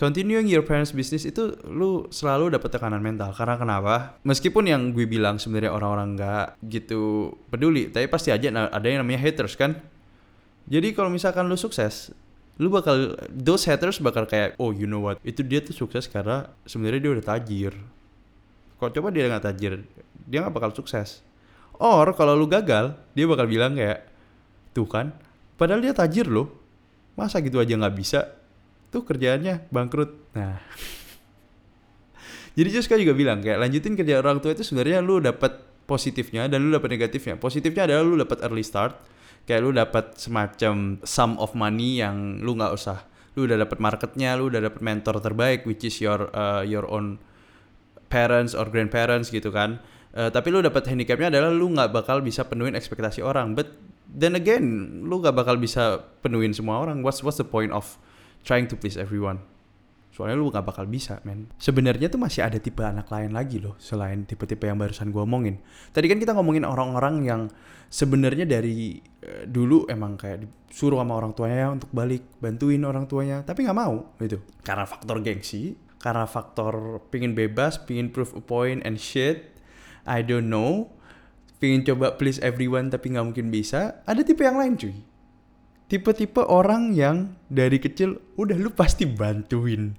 Continuing 0.00 0.48
your 0.48 0.64
parents 0.64 0.96
business 0.96 1.28
itu 1.28 1.60
lu 1.68 2.08
selalu 2.08 2.56
dapat 2.56 2.72
tekanan 2.72 3.04
mental. 3.04 3.36
Karena 3.36 3.60
kenapa? 3.60 4.16
Meskipun 4.24 4.64
yang 4.64 4.96
gue 4.96 5.04
bilang 5.04 5.36
sebenarnya 5.36 5.76
orang-orang 5.76 6.16
nggak 6.16 6.46
gitu 6.72 7.36
peduli, 7.52 7.92
tapi 7.92 8.08
pasti 8.08 8.32
aja 8.32 8.48
ada 8.48 8.86
yang 8.88 9.04
namanya 9.04 9.20
haters 9.20 9.60
kan 9.60 9.76
jadi 10.70 10.94
kalau 10.94 11.10
misalkan 11.10 11.50
lu 11.50 11.58
sukses, 11.58 12.14
lu 12.62 12.70
bakal 12.70 13.18
those 13.26 13.66
haters 13.66 13.98
bakal 13.98 14.22
kayak 14.22 14.54
oh 14.62 14.70
you 14.70 14.86
know 14.86 15.02
what? 15.02 15.18
Itu 15.26 15.42
dia 15.42 15.58
tuh 15.58 15.74
sukses 15.74 16.06
karena 16.06 16.46
sebenarnya 16.62 17.02
dia 17.02 17.12
udah 17.18 17.26
tajir. 17.26 17.74
Kalau 18.78 18.90
coba 18.94 19.10
dia 19.10 19.26
nggak 19.26 19.50
tajir, 19.50 19.82
dia 20.30 20.38
nggak 20.46 20.54
bakal 20.54 20.70
sukses. 20.70 21.26
Or 21.74 22.06
kalau 22.14 22.38
lu 22.38 22.46
gagal, 22.46 22.94
dia 23.18 23.26
bakal 23.26 23.50
bilang 23.50 23.74
kayak 23.74 24.06
tuh 24.70 24.86
kan 24.86 25.10
padahal 25.58 25.82
dia 25.82 25.90
tajir 25.90 26.30
loh. 26.30 26.54
Masa 27.18 27.42
gitu 27.42 27.58
aja 27.58 27.74
nggak 27.74 27.96
bisa? 27.98 28.30
Tuh 28.94 29.02
kerjaannya 29.02 29.66
bangkrut. 29.74 30.38
Nah. 30.38 30.62
Jadi 32.56 32.68
Juska 32.70 32.94
juga 32.94 33.18
bilang 33.18 33.42
kayak 33.42 33.58
lanjutin 33.58 33.98
kerja 33.98 34.22
orang 34.22 34.38
tua 34.38 34.54
itu 34.54 34.62
sebenarnya 34.62 35.02
lu 35.02 35.18
dapat 35.18 35.66
positifnya 35.90 36.46
dan 36.46 36.62
lu 36.62 36.70
dapat 36.70 36.94
negatifnya. 36.94 37.34
Positifnya 37.34 37.90
adalah 37.90 38.06
lu 38.06 38.14
dapat 38.22 38.38
early 38.46 38.62
start 38.62 38.94
kayak 39.48 39.60
lu 39.64 39.70
dapat 39.74 40.16
semacam 40.16 41.00
sum 41.04 41.36
of 41.40 41.52
money 41.56 42.00
yang 42.00 42.40
lu 42.40 42.56
nggak 42.56 42.72
usah 42.74 43.04
lu 43.38 43.46
udah 43.46 43.62
dapat 43.62 43.78
marketnya 43.78 44.34
lu 44.34 44.50
udah 44.50 44.60
dapat 44.60 44.80
mentor 44.82 45.22
terbaik 45.22 45.64
which 45.64 45.86
is 45.86 45.96
your 46.02 46.28
uh, 46.34 46.66
your 46.66 46.84
own 46.90 47.16
parents 48.10 48.58
or 48.58 48.66
grandparents 48.66 49.30
gitu 49.30 49.54
kan. 49.54 49.78
Uh, 50.10 50.26
tapi 50.26 50.50
lu 50.50 50.58
dapat 50.58 50.82
handicapnya 50.90 51.30
adalah 51.30 51.54
lu 51.54 51.70
nggak 51.70 51.94
bakal 51.94 52.18
bisa 52.18 52.42
penuhin 52.42 52.74
ekspektasi 52.74 53.22
orang. 53.22 53.54
But 53.54 53.70
then 54.10 54.34
again 54.34 55.06
lu 55.06 55.22
gak 55.22 55.38
bakal 55.38 55.54
bisa 55.54 56.02
penuhin 56.18 56.50
semua 56.50 56.82
orang. 56.82 57.06
What's 57.06 57.22
what's 57.22 57.38
the 57.38 57.46
point 57.46 57.70
of 57.70 57.94
trying 58.42 58.66
to 58.66 58.74
please 58.74 58.98
everyone 58.98 59.38
soalnya 60.10 60.36
lu 60.36 60.50
gak 60.50 60.66
bakal 60.66 60.84
bisa 60.90 61.22
men. 61.22 61.46
Sebenarnya 61.56 62.10
tuh 62.10 62.18
masih 62.18 62.42
ada 62.42 62.58
tipe 62.58 62.82
anak 62.82 63.06
lain 63.08 63.30
lagi 63.30 63.62
loh 63.62 63.78
selain 63.78 64.26
tipe-tipe 64.26 64.66
yang 64.66 64.76
barusan 64.76 65.14
gue 65.14 65.22
omongin. 65.22 65.62
Tadi 65.94 66.06
kan 66.10 66.18
kita 66.18 66.34
ngomongin 66.34 66.66
orang-orang 66.66 67.22
yang 67.22 67.40
sebenarnya 67.86 68.46
dari 68.46 68.98
uh, 69.22 69.46
dulu 69.46 69.86
emang 69.86 70.18
kayak 70.18 70.46
disuruh 70.70 70.98
sama 71.02 71.14
orang 71.18 71.32
tuanya 71.34 71.70
untuk 71.70 71.90
balik 71.94 72.26
bantuin 72.42 72.82
orang 72.82 73.06
tuanya 73.06 73.42
tapi 73.46 73.62
nggak 73.66 73.78
mau 73.78 74.14
gitu. 74.18 74.42
Karena 74.66 74.84
faktor 74.86 75.22
gengsi 75.22 75.78
karena 76.00 76.24
faktor 76.24 77.04
pingin 77.12 77.36
bebas 77.36 77.76
pingin 77.78 78.08
prove 78.08 78.32
a 78.32 78.42
point 78.42 78.80
and 78.82 78.98
shit 78.98 79.54
I 80.08 80.26
don't 80.26 80.50
know. 80.50 80.90
Pengen 81.60 81.84
coba 81.84 82.16
please 82.16 82.40
everyone 82.40 82.88
tapi 82.88 83.12
nggak 83.12 83.26
mungkin 83.30 83.52
bisa. 83.52 84.00
Ada 84.08 84.24
tipe 84.24 84.42
yang 84.42 84.56
lain 84.56 84.74
cuy 84.80 85.09
tipe-tipe 85.90 86.38
orang 86.46 86.94
yang 86.94 87.34
dari 87.50 87.82
kecil 87.82 88.22
udah 88.38 88.54
lu 88.54 88.70
pasti 88.70 89.10
bantuin 89.10 89.98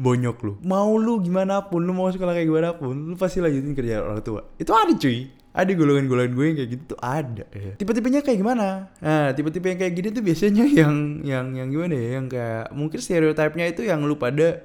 bonyok 0.00 0.36
lu. 0.40 0.52
Mau 0.64 0.96
lu 0.96 1.20
gimana 1.20 1.60
pun 1.68 1.84
lu 1.84 1.92
mau 1.92 2.08
sekolah 2.08 2.32
kayak 2.32 2.48
gimana 2.48 2.70
pun 2.72 3.12
lu 3.12 3.16
pasti 3.20 3.44
lanjutin 3.44 3.76
kerja 3.76 4.00
orang 4.00 4.24
tua. 4.24 4.48
Itu 4.56 4.72
ada 4.72 4.96
cuy. 4.96 5.28
Ada 5.56 5.72
golongan-golongan 5.72 6.32
gue 6.36 6.44
yang 6.44 6.56
kayak 6.60 6.70
gitu 6.72 6.82
tuh 6.92 7.00
ada. 7.00 7.44
Ya. 7.48 7.72
tipe-tipenya 7.80 8.20
kayak 8.20 8.38
gimana? 8.44 8.92
Nah 9.00 9.32
tipe-tipe 9.32 9.64
yang 9.72 9.80
kayak 9.80 9.94
gini 9.96 10.08
tuh 10.12 10.20
biasanya 10.24 10.64
yang 10.84 11.24
yang 11.24 11.46
yang 11.52 11.68
gimana 11.72 11.92
ya? 11.96 12.08
Yang 12.20 12.26
kayak 12.32 12.66
mungkin 12.76 12.98
stereotipnya 13.00 13.64
itu 13.68 13.82
yang 13.84 14.04
lu 14.04 14.20
pada 14.20 14.60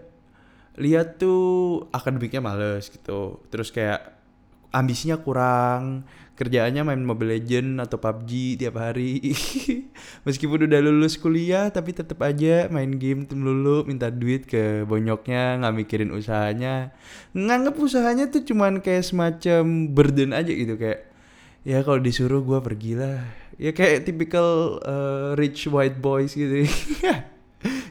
lihat 0.75 1.19
tuh 1.19 1.83
akademiknya 1.95 2.43
males 2.43 2.91
gitu. 2.91 3.39
Terus 3.47 3.71
kayak 3.71 4.20
ambisinya 4.71 5.19
kurang 5.19 6.07
kerjaannya 6.41 6.81
main 6.81 7.05
Mobile 7.05 7.37
Legend 7.37 7.77
atau 7.85 8.01
PUBG 8.01 8.57
tiap 8.57 8.81
hari. 8.81 9.21
Meskipun 10.25 10.65
udah 10.65 10.79
lulus 10.81 11.21
kuliah 11.21 11.69
tapi 11.69 11.93
tetap 11.93 12.17
aja 12.25 12.65
main 12.73 12.97
game 12.97 13.29
melulu 13.29 13.85
minta 13.85 14.09
duit 14.09 14.49
ke 14.49 14.81
bonyoknya 14.89 15.61
nggak 15.61 15.75
mikirin 15.77 16.09
usahanya. 16.09 16.89
Nganggep 17.37 17.77
usahanya 17.77 18.25
tuh 18.33 18.41
cuman 18.41 18.81
kayak 18.81 19.05
semacam 19.05 19.93
burden 19.93 20.33
aja 20.33 20.49
gitu 20.49 20.81
kayak 20.81 21.13
ya 21.61 21.85
kalau 21.85 22.01
disuruh 22.01 22.41
gue 22.41 22.57
pergilah. 22.57 23.21
Ya 23.61 23.69
kayak 23.77 24.09
typical 24.09 24.81
uh, 24.81 25.37
rich 25.37 25.69
white 25.69 26.01
boys 26.01 26.33
gitu. 26.33 26.65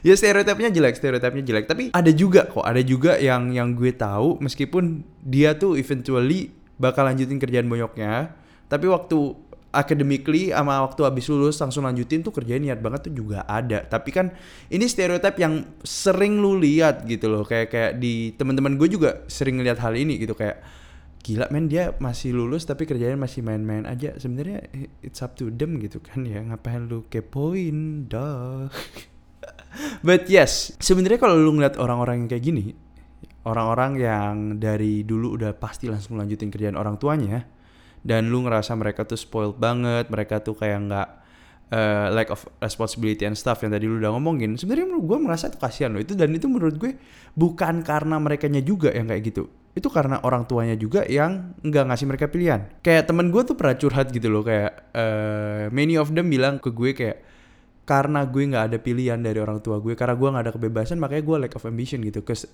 Ya 0.01 0.17
stereotipnya 0.17 0.67
jelek 0.67 0.99
stereotipnya 0.99 1.45
jelek. 1.45 1.65
Tapi 1.69 1.83
ada 1.95 2.11
juga 2.11 2.43
kok 2.49 2.65
ada 2.65 2.81
juga 2.83 3.15
yang 3.21 3.55
yang 3.55 3.71
gue 3.71 3.95
tahu 3.95 4.41
meskipun 4.43 5.05
dia 5.23 5.55
tuh 5.55 5.79
eventually 5.79 6.51
bakal 6.81 7.05
lanjutin 7.05 7.37
kerjaan 7.37 7.69
bonyoknya 7.69 8.33
tapi 8.65 8.89
waktu 8.89 9.37
academically 9.71 10.51
sama 10.51 10.83
waktu 10.83 11.01
habis 11.07 11.25
lulus 11.31 11.55
langsung 11.57 11.87
lanjutin 11.87 12.19
tuh 12.21 12.35
kerjaan 12.35 12.61
niat 12.61 12.83
banget 12.83 13.07
tuh 13.07 13.13
juga 13.15 13.47
ada. 13.47 13.87
Tapi 13.87 14.11
kan 14.11 14.35
ini 14.67 14.85
stereotip 14.85 15.39
yang 15.39 15.63
sering 15.81 16.43
lu 16.43 16.59
lihat 16.59 17.07
gitu 17.07 17.31
loh. 17.31 17.47
Kayak 17.47 17.67
kayak 17.71 17.91
di 17.97 18.35
teman-teman 18.35 18.75
gue 18.75 18.91
juga 18.91 19.23
sering 19.31 19.63
lihat 19.63 19.79
hal 19.79 19.95
ini 19.95 20.19
gitu. 20.19 20.35
Kayak 20.35 20.59
gila 21.23 21.47
men 21.53 21.69
dia 21.71 21.95
masih 22.01 22.35
lulus 22.35 22.67
tapi 22.67 22.83
kerjanya 22.83 23.15
masih 23.15 23.41
main-main 23.41 23.87
aja. 23.87 24.11
Sebenarnya 24.19 24.67
it's 24.99 25.23
up 25.23 25.39
to 25.39 25.47
them 25.47 25.79
gitu 25.79 26.03
kan 26.03 26.27
ya. 26.27 26.43
Ngapain 26.43 26.91
lu 26.91 27.07
kepoin 27.07 28.11
dah 28.11 28.67
but 30.05 30.27
yes 30.27 30.75
sebenarnya 30.83 31.15
kalau 31.15 31.39
lu 31.39 31.55
ngeliat 31.55 31.79
orang-orang 31.79 32.25
yang 32.25 32.29
kayak 32.29 32.43
gini 32.43 32.75
orang-orang 33.45 33.91
yang 33.97 34.33
dari 34.61 35.01
dulu 35.01 35.37
udah 35.37 35.57
pasti 35.57 35.89
langsung 35.89 36.17
lanjutin 36.17 36.53
kerjaan 36.53 36.77
orang 36.77 37.01
tuanya 37.01 37.45
dan 38.01 38.29
lu 38.29 38.45
ngerasa 38.45 38.73
mereka 38.77 39.05
tuh 39.05 39.17
spoiled 39.17 39.57
banget 39.57 40.09
mereka 40.09 40.41
tuh 40.41 40.57
kayak 40.57 40.79
nggak 40.89 41.09
uh, 41.71 42.07
lack 42.11 42.29
of 42.29 42.43
responsibility 42.59 43.23
and 43.23 43.39
stuff 43.39 43.63
yang 43.63 43.71
tadi 43.73 43.87
lu 43.87 43.97
udah 43.97 44.13
ngomongin 44.13 44.59
sebenarnya 44.59 44.85
menurut 44.91 45.05
gue 45.07 45.17
merasa 45.23 45.47
itu 45.47 45.57
kasihan 45.57 45.89
loh. 45.95 46.03
Itu 46.03 46.13
dan 46.13 46.29
itu 46.35 46.45
menurut 46.51 46.75
gue 46.77 46.99
bukan 47.33 47.81
karena 47.81 48.19
mereka 48.19 48.51
juga 48.61 48.91
yang 48.91 49.07
kayak 49.09 49.23
gitu. 49.31 49.47
Itu 49.71 49.87
karena 49.87 50.19
orang 50.27 50.43
tuanya 50.45 50.75
juga 50.75 51.07
yang 51.07 51.55
nggak 51.63 51.83
ngasih 51.87 52.05
mereka 52.05 52.25
pilihan. 52.27 52.67
Kayak 52.83 53.07
temen 53.07 53.31
gue 53.31 53.41
tuh 53.47 53.55
pernah 53.55 53.75
curhat 53.79 54.11
gitu 54.11 54.27
loh 54.27 54.43
kayak 54.43 54.91
uh, 54.91 55.71
many 55.71 55.95
of 55.95 56.11
them 56.11 56.27
bilang 56.27 56.59
ke 56.59 56.69
gue 56.69 56.91
kayak 56.91 57.17
karena 57.87 58.23
gue 58.29 58.43
nggak 58.45 58.63
ada 58.71 58.77
pilihan 58.77 59.19
dari 59.19 59.41
orang 59.41 59.57
tua 59.59 59.81
gue 59.81 59.97
karena 59.97 60.13
gue 60.13 60.27
nggak 60.29 60.43
ada 60.47 60.53
kebebasan 60.53 61.01
makanya 61.01 61.23
gue 61.25 61.35
lack 61.47 61.55
of 61.55 61.63
ambition 61.63 62.03
gitu. 62.03 62.21
Cause 62.21 62.45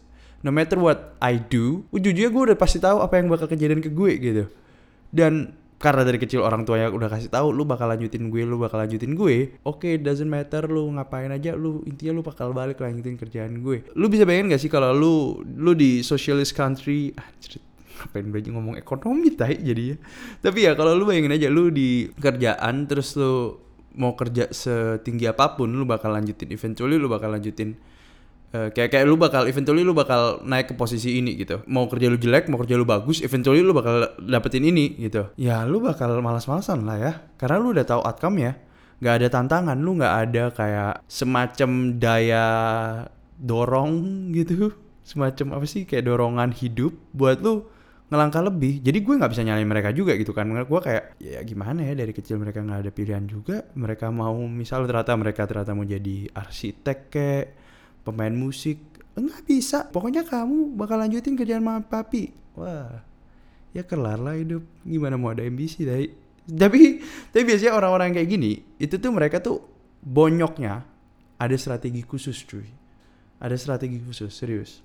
no 0.41 0.53
matter 0.53 0.77
what 0.77 1.17
I 1.21 1.41
do 1.41 1.85
ujungnya 1.89 2.29
gue 2.29 2.43
udah 2.53 2.57
pasti 2.57 2.77
tahu 2.77 3.01
apa 3.01 3.17
yang 3.17 3.31
bakal 3.31 3.49
kejadian 3.49 3.81
ke 3.81 3.89
gue 3.93 4.11
gitu. 4.17 4.43
Dan 5.07 5.55
karena 5.77 6.01
dari 6.01 6.17
kecil 6.17 6.41
orang 6.41 6.65
tuanya 6.65 6.89
udah 6.89 7.05
kasih 7.05 7.29
tahu 7.29 7.53
lu 7.53 7.61
bakal 7.61 7.85
lanjutin 7.85 8.33
gue 8.33 8.41
lu 8.41 8.57
bakal 8.57 8.81
lanjutin 8.81 9.13
gue 9.13 9.61
oke 9.61 9.85
okay, 9.85 10.01
doesn't 10.01 10.25
matter 10.25 10.65
lu 10.65 10.89
ngapain 10.97 11.29
aja 11.29 11.53
lu 11.53 11.85
intinya 11.85 12.17
lu 12.17 12.25
bakal 12.25 12.49
balik 12.49 12.81
lanjutin 12.81 13.13
kerjaan 13.13 13.61
gue. 13.61 13.85
Lu 13.93 14.09
bisa 14.09 14.25
bayangin 14.25 14.57
gak 14.57 14.61
sih 14.65 14.73
kalau 14.73 14.89
lu 14.91 15.45
lu 15.45 15.77
di 15.77 16.01
socialist 16.01 16.57
country 16.57 17.13
anjir, 17.13 17.61
ngapain 17.97 18.25
baju 18.29 18.49
ngomong 18.57 18.75
ekonomi 18.77 19.33
tai 19.33 19.57
jadi 19.57 19.93
ya 19.93 19.95
tapi 20.41 20.65
ya 20.65 20.71
kalau 20.77 20.93
lu 20.93 21.05
bayangin 21.05 21.33
aja 21.33 21.47
lu 21.49 21.69
di 21.73 22.09
kerjaan 22.17 22.85
terus 22.85 23.17
lu 23.17 23.57
mau 23.97 24.13
kerja 24.13 24.53
setinggi 24.53 25.25
apa 25.25 25.57
pun 25.57 25.73
lu 25.73 25.85
bakal 25.85 26.13
lanjutin 26.13 26.53
eventually 26.53 27.01
lu 27.01 27.09
bakal 27.09 27.33
lanjutin 27.33 27.73
Uh, 28.47 28.71
kayak 28.71 28.95
kayak 28.95 29.05
lu 29.11 29.19
bakal 29.19 29.43
eventually 29.43 29.83
lu 29.83 29.91
bakal 29.91 30.39
naik 30.47 30.71
ke 30.71 30.75
posisi 30.79 31.19
ini 31.19 31.35
gitu. 31.35 31.59
Mau 31.67 31.91
kerja 31.91 32.07
lu 32.07 32.15
jelek, 32.15 32.47
mau 32.47 32.55
kerja 32.63 32.79
lu 32.79 32.87
bagus, 32.87 33.19
eventually 33.19 33.59
lu 33.59 33.75
bakal 33.75 34.07
dapetin 34.23 34.63
ini 34.63 34.95
gitu. 34.95 35.27
Ya 35.35 35.67
lu 35.67 35.83
bakal 35.83 36.15
malas-malasan 36.23 36.87
lah 36.87 36.95
ya. 36.95 37.11
Karena 37.35 37.59
lu 37.59 37.75
udah 37.75 37.83
tahu 37.83 38.01
outcome 38.07 38.39
ya. 38.39 38.55
Gak 39.03 39.21
ada 39.21 39.27
tantangan, 39.29 39.77
lu 39.77 39.99
gak 39.99 40.15
ada 40.31 40.43
kayak 40.55 41.05
semacam 41.11 41.99
daya 41.99 42.45
dorong 43.35 44.31
gitu. 44.31 44.71
Semacam 45.03 45.59
apa 45.59 45.65
sih 45.67 45.83
kayak 45.83 46.07
dorongan 46.07 46.55
hidup 46.55 46.95
buat 47.11 47.43
lu 47.43 47.67
ngelangkah 48.07 48.43
lebih. 48.47 48.79
Jadi 48.79 49.03
gue 49.03 49.13
nggak 49.19 49.31
bisa 49.35 49.43
nyalain 49.43 49.67
mereka 49.67 49.91
juga 49.91 50.15
gitu 50.15 50.31
kan. 50.31 50.47
Gue 50.47 50.79
kayak 50.79 51.19
ya 51.19 51.43
gimana 51.43 51.83
ya 51.83 51.93
dari 51.95 52.15
kecil 52.15 52.39
mereka 52.39 52.63
nggak 52.63 52.87
ada 52.87 52.91
pilihan 52.95 53.27
juga. 53.27 53.67
Mereka 53.75 54.07
mau 54.11 54.35
misal 54.47 54.87
ternyata 54.87 55.11
mereka 55.19 55.43
ternyata 55.43 55.75
mau 55.75 55.83
jadi 55.83 56.31
arsitek 56.31 56.99
kayak 57.11 57.45
pemain 58.07 58.31
musik 58.31 58.79
nggak 59.17 59.43
bisa. 59.43 59.89
Pokoknya 59.91 60.23
kamu 60.23 60.77
bakal 60.77 61.01
lanjutin 61.01 61.35
kerjaan 61.35 61.65
mama 61.65 61.83
papi. 61.83 62.31
Wah 62.55 63.03
ya 63.75 63.83
kelar 63.83 64.21
lah 64.21 64.39
hidup. 64.39 64.63
Gimana 64.87 65.19
mau 65.19 65.33
ada 65.35 65.43
ambisi 65.43 65.83
dari 65.83 66.07
tapi 66.47 67.03
tapi 67.35 67.43
biasanya 67.43 67.75
orang-orang 67.75 68.15
kayak 68.15 68.29
gini 68.31 68.63
itu 68.79 68.95
tuh 68.95 69.11
mereka 69.11 69.43
tuh 69.43 69.59
bonyoknya 69.99 70.87
ada 71.35 71.55
strategi 71.59 72.01
khusus 72.07 72.39
cuy. 72.47 72.69
Ada 73.43 73.59
strategi 73.59 73.99
khusus 74.01 74.31
serius. 74.31 74.81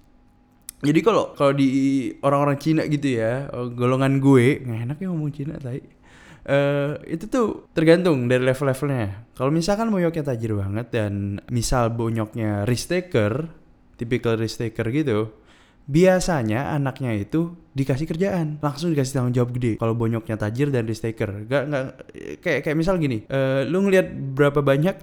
Jadi 0.83 0.99
kalau 0.99 1.31
kalau 1.39 1.55
di 1.55 2.11
orang-orang 2.27 2.59
Cina 2.59 2.83
gitu 2.91 3.15
ya 3.15 3.47
golongan 3.71 4.19
gue 4.19 4.67
nggak 4.67 4.81
enak 4.91 4.97
ya 4.99 5.07
ngomong 5.15 5.31
Cina 5.31 5.55
tadi 5.63 6.02
Uh, 6.43 6.99
itu 7.07 7.31
tuh 7.31 7.71
tergantung 7.71 8.27
dari 8.27 8.43
level-levelnya. 8.43 9.31
Kalau 9.39 9.55
misalkan 9.55 9.95
bonyoknya 9.95 10.27
tajir 10.27 10.59
banget 10.59 10.91
dan 10.91 11.39
misal 11.55 11.95
bonyoknya 11.95 12.67
risk 12.67 12.91
taker, 12.91 13.47
typical 13.95 14.35
risk 14.35 14.59
taker 14.59 14.91
gitu, 14.91 15.31
biasanya 15.87 16.75
anaknya 16.75 17.15
itu 17.15 17.55
dikasih 17.79 18.11
kerjaan, 18.11 18.59
langsung 18.59 18.91
dikasih 18.91 19.23
tanggung 19.23 19.35
jawab 19.39 19.55
gede. 19.55 19.79
Kalau 19.79 19.95
bonyoknya 19.95 20.35
tajir 20.35 20.75
dan 20.75 20.83
risk 20.91 21.07
taker, 21.07 21.47
gak 21.47 21.63
nggak 21.71 21.85
kayak 22.43 22.61
kayak 22.67 22.77
misal 22.79 22.99
gini, 22.99 23.23
uh, 23.31 23.63
lu 23.63 23.87
ngelihat 23.87 24.11
berapa 24.35 24.67
banyak 24.67 24.99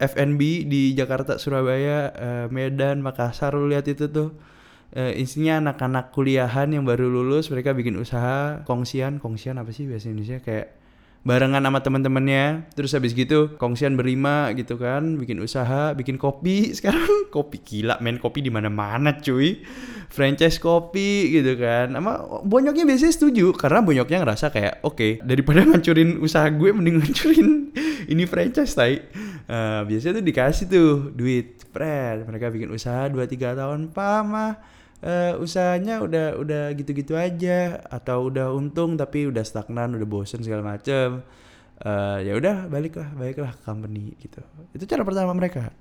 FNB 0.00 0.64
di 0.64 0.96
Jakarta, 0.96 1.36
Surabaya, 1.36 2.08
uh, 2.16 2.46
Medan, 2.48 3.04
Makassar, 3.04 3.52
lu 3.52 3.68
lihat 3.68 3.84
itu 3.84 4.08
tuh 4.08 4.32
uh, 4.96 5.12
isinya 5.14 5.60
anak-anak 5.60 6.10
kuliahan 6.14 6.72
yang 6.72 6.88
baru 6.88 7.06
lulus 7.06 7.52
mereka 7.52 7.76
bikin 7.76 8.00
usaha. 8.00 8.64
Kongsian 8.64 9.22
kongsian 9.22 9.60
apa 9.60 9.70
sih 9.70 9.86
bahasa 9.86 10.10
Indonesia? 10.10 10.40
Kayak 10.42 10.79
barengan 11.20 11.60
sama 11.60 11.84
teman-temannya 11.84 12.72
terus 12.72 12.96
habis 12.96 13.12
gitu 13.12 13.52
kongsian 13.60 13.92
berlima 13.92 14.56
gitu 14.56 14.80
kan 14.80 15.20
bikin 15.20 15.36
usaha 15.44 15.92
bikin 15.92 16.16
kopi 16.16 16.68
sekarang. 16.76 17.28
Kopi 17.30 17.62
gila 17.62 18.00
main 18.02 18.18
kopi 18.18 18.42
di 18.42 18.50
mana-mana 18.50 19.20
cuy. 19.20 19.62
Franchise 20.10 20.58
kopi 20.58 21.30
gitu 21.30 21.54
kan. 21.60 21.94
Sama 21.94 22.42
bonyoknya 22.42 22.82
biasanya 22.82 23.14
setuju 23.14 23.54
karena 23.54 23.84
bonyoknya 23.84 24.18
ngerasa 24.26 24.50
kayak 24.50 24.82
oke 24.82 24.96
okay, 24.96 25.12
daripada 25.22 25.62
ngancurin 25.68 26.18
usaha 26.18 26.48
gue 26.50 26.70
mending 26.72 27.04
ngancurin 27.04 27.48
ini 28.12 28.24
franchise 28.26 28.74
tai. 28.74 28.98
Uh, 29.50 29.82
biasanya 29.86 30.22
tuh 30.22 30.26
dikasih 30.26 30.64
tuh 30.66 30.92
duit. 31.14 31.60
Spread 31.70 32.26
mereka 32.26 32.50
bikin 32.50 32.66
usaha 32.74 33.06
2-3 33.06 33.54
tahun 33.54 33.94
pamah 33.94 34.58
uh, 35.04 35.36
usahanya 35.40 36.00
udah 36.00 36.36
udah 36.40 36.62
gitu-gitu 36.76 37.16
aja. 37.16 37.80
Atau 37.88 38.32
udah 38.32 38.52
untung 38.52 38.96
tapi 38.96 39.28
udah 39.28 39.44
stagnan 39.44 39.96
udah 39.96 40.08
bosen 40.08 40.40
segala 40.44 40.64
macem. 40.64 41.24
Uh, 41.80 42.20
ya 42.20 42.36
udah 42.36 42.68
baliklah 42.68 43.08
baliklah 43.16 43.56
ke 43.56 43.62
company 43.64 44.12
gitu. 44.20 44.44
Itu 44.76 44.84
cara 44.84 45.00
pertama 45.04 45.32
mereka. 45.32 45.72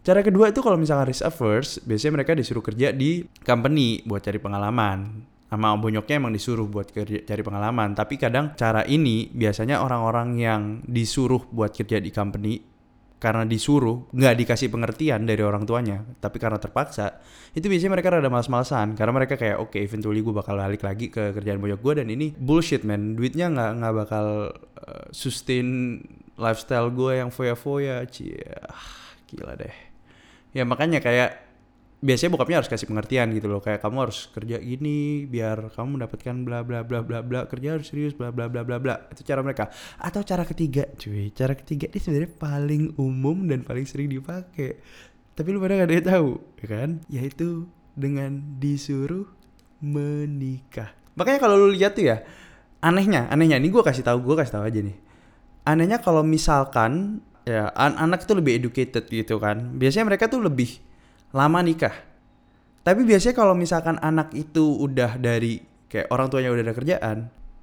Cara 0.00 0.24
kedua 0.24 0.48
itu 0.48 0.64
kalau 0.64 0.80
misalnya 0.80 1.04
risk 1.04 1.20
averse 1.20 1.84
biasanya 1.84 2.22
mereka 2.22 2.32
disuruh 2.32 2.64
kerja 2.64 2.96
di 2.96 3.28
company 3.44 4.00
buat 4.08 4.24
cari 4.24 4.40
pengalaman. 4.40 5.26
Sama 5.48 5.76
bonyoknya 5.80 6.20
emang 6.20 6.32
disuruh 6.32 6.68
buat 6.68 6.92
kerja 6.92 7.24
cari 7.24 7.40
pengalaman. 7.44 7.92
Tapi 7.92 8.16
kadang 8.16 8.56
cara 8.56 8.84
ini 8.88 9.28
biasanya 9.32 9.80
orang-orang 9.84 10.28
yang 10.36 10.62
disuruh 10.84 11.44
buat 11.52 11.76
kerja 11.76 12.00
di 12.00 12.08
company 12.08 12.77
karena 13.18 13.42
disuruh 13.42 14.06
nggak 14.14 14.34
dikasih 14.46 14.70
pengertian 14.70 15.26
dari 15.26 15.42
orang 15.42 15.66
tuanya 15.66 16.06
tapi 16.22 16.38
karena 16.38 16.62
terpaksa 16.62 17.18
itu 17.56 17.66
biasanya 17.66 17.92
mereka 17.98 18.08
rada 18.14 18.28
malas-malasan. 18.28 18.92
Karena 18.94 19.12
mereka 19.14 19.34
kayak 19.34 19.56
oke 19.58 19.74
okay, 19.74 19.82
eventually 19.82 20.20
gue 20.20 20.34
bakal 20.34 20.54
balik 20.54 20.84
lagi 20.84 21.08
ke 21.08 21.32
kerjaan 21.32 21.58
bonyok 21.58 21.80
gue 21.80 21.92
dan 22.04 22.08
ini 22.12 22.30
bullshit 22.36 22.84
man. 22.84 23.16
Duitnya 23.16 23.48
nggak 23.48 23.70
nggak 23.80 23.94
bakal 24.06 24.26
uh, 24.52 25.06
sustain 25.10 25.98
lifestyle 26.36 26.92
gue 26.92 27.18
yang 27.18 27.32
foya-foya 27.32 28.04
cie. 28.06 28.44
Gila 29.32 29.56
deh. 29.56 29.74
Ya 30.52 30.62
makanya 30.68 31.00
kayak 31.00 31.47
biasanya 31.98 32.30
bokapnya 32.38 32.62
harus 32.62 32.70
kasih 32.70 32.86
pengertian 32.86 33.34
gitu 33.34 33.50
loh 33.50 33.58
kayak 33.58 33.82
kamu 33.82 34.06
harus 34.06 34.30
kerja 34.30 34.62
gini 34.62 35.26
biar 35.26 35.74
kamu 35.74 35.98
mendapatkan 35.98 36.36
bla 36.46 36.62
bla 36.62 36.86
bla 36.86 37.02
bla 37.02 37.26
bla 37.26 37.50
kerja 37.50 37.74
harus 37.74 37.90
serius 37.90 38.14
bla 38.14 38.30
bla 38.30 38.46
bla 38.46 38.62
bla 38.62 38.78
bla. 38.78 38.94
Itu 39.10 39.26
cara 39.26 39.42
mereka. 39.42 39.66
Atau 39.98 40.22
cara 40.22 40.46
ketiga 40.46 40.86
cuy 40.94 41.34
cara 41.34 41.58
ketiga 41.58 41.90
ini 41.90 41.98
sebenarnya 41.98 42.30
paling 42.38 42.82
umum 43.02 43.50
dan 43.50 43.66
paling 43.66 43.82
sering 43.82 44.06
dipakai. 44.06 44.78
Tapi 45.34 45.48
lu 45.50 45.58
pada 45.58 45.78
gak 45.78 45.90
ada 45.90 45.94
yang 45.94 46.06
tahu 46.06 46.30
ya 46.62 46.66
kan? 46.70 46.90
Yaitu 47.10 47.48
dengan 47.98 48.30
disuruh 48.62 49.26
menikah. 49.82 50.94
Makanya 51.18 51.38
kalau 51.42 51.58
lu 51.58 51.74
lihat 51.74 51.98
tuh 51.98 52.14
ya 52.14 52.22
anehnya 52.78 53.26
anehnya. 53.26 53.58
Ini 53.58 53.74
gue 53.74 53.82
kasih 53.82 54.06
tahu 54.06 54.22
gue 54.22 54.34
kasih 54.38 54.54
tahu 54.54 54.64
aja 54.70 54.80
nih. 54.86 54.94
Anehnya 55.66 55.98
kalau 55.98 56.22
misalkan 56.22 57.26
ya 57.42 57.74
an 57.74 57.98
anak 57.98 58.22
itu 58.22 58.38
lebih 58.38 58.54
educated 58.54 59.10
gitu 59.10 59.42
kan. 59.42 59.74
Biasanya 59.74 60.14
mereka 60.14 60.30
tuh 60.30 60.46
lebih 60.46 60.87
lama 61.34 61.60
nikah. 61.60 61.94
Tapi 62.84 63.04
biasanya 63.04 63.36
kalau 63.36 63.52
misalkan 63.52 64.00
anak 64.00 64.32
itu 64.32 64.64
udah 64.80 65.20
dari 65.20 65.60
kayak 65.92 66.08
orang 66.08 66.32
tuanya 66.32 66.48
udah 66.52 66.64
ada 66.64 66.74
kerjaan, 66.76 67.18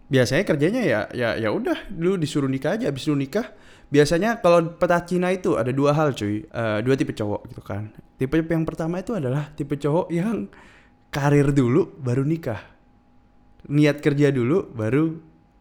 biasanya 0.05 0.43
kerjanya 0.45 0.81
ya 0.85 0.99
ya 1.13 1.29
ya 1.33 1.49
udah 1.49 1.89
dulu 1.89 2.21
disuruh 2.21 2.49
nikah 2.49 2.77
aja. 2.77 2.93
Habis 2.93 3.09
lu 3.09 3.17
nikah 3.17 3.49
biasanya 3.89 4.37
kalau 4.41 4.77
peta 4.77 5.01
Cina 5.01 5.33
itu 5.33 5.57
ada 5.57 5.73
dua 5.73 5.97
hal 5.97 6.13
cuy. 6.13 6.45
Uh, 6.53 6.81
dua 6.85 6.93
tipe 6.93 7.13
cowok 7.13 7.41
gitu 7.49 7.61
kan. 7.65 7.89
Tipe 8.21 8.37
yang 8.37 8.65
pertama 8.69 9.01
itu 9.01 9.17
adalah 9.17 9.49
tipe 9.57 9.73
cowok 9.73 10.13
yang 10.13 10.45
karir 11.09 11.49
dulu 11.49 11.89
baru 11.97 12.21
nikah. 12.21 12.61
Niat 13.65 13.97
kerja 14.05 14.29
dulu 14.29 14.69
baru 14.77 15.09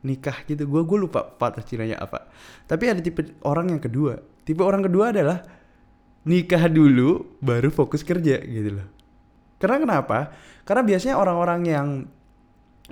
nikah 0.04 0.44
gitu. 0.44 0.68
Gue 0.68 0.84
gue 0.84 0.98
lupa 1.08 1.24
peta 1.24 1.64
Cina-nya 1.64 1.96
apa. 1.96 2.28
Tapi 2.68 2.84
ada 2.92 3.00
tipe 3.00 3.40
orang 3.48 3.72
yang 3.72 3.80
kedua. 3.80 4.20
Tipe 4.44 4.60
orang 4.60 4.84
kedua 4.84 5.08
adalah 5.08 5.40
nikah 6.24 6.68
dulu 6.68 7.38
baru 7.40 7.68
fokus 7.68 8.00
kerja 8.04 8.40
gitu 8.40 8.80
loh. 8.80 8.88
Karena 9.60 9.80
kenapa? 9.80 10.18
Karena 10.64 10.82
biasanya 10.84 11.16
orang-orang 11.20 11.60
yang 11.64 11.88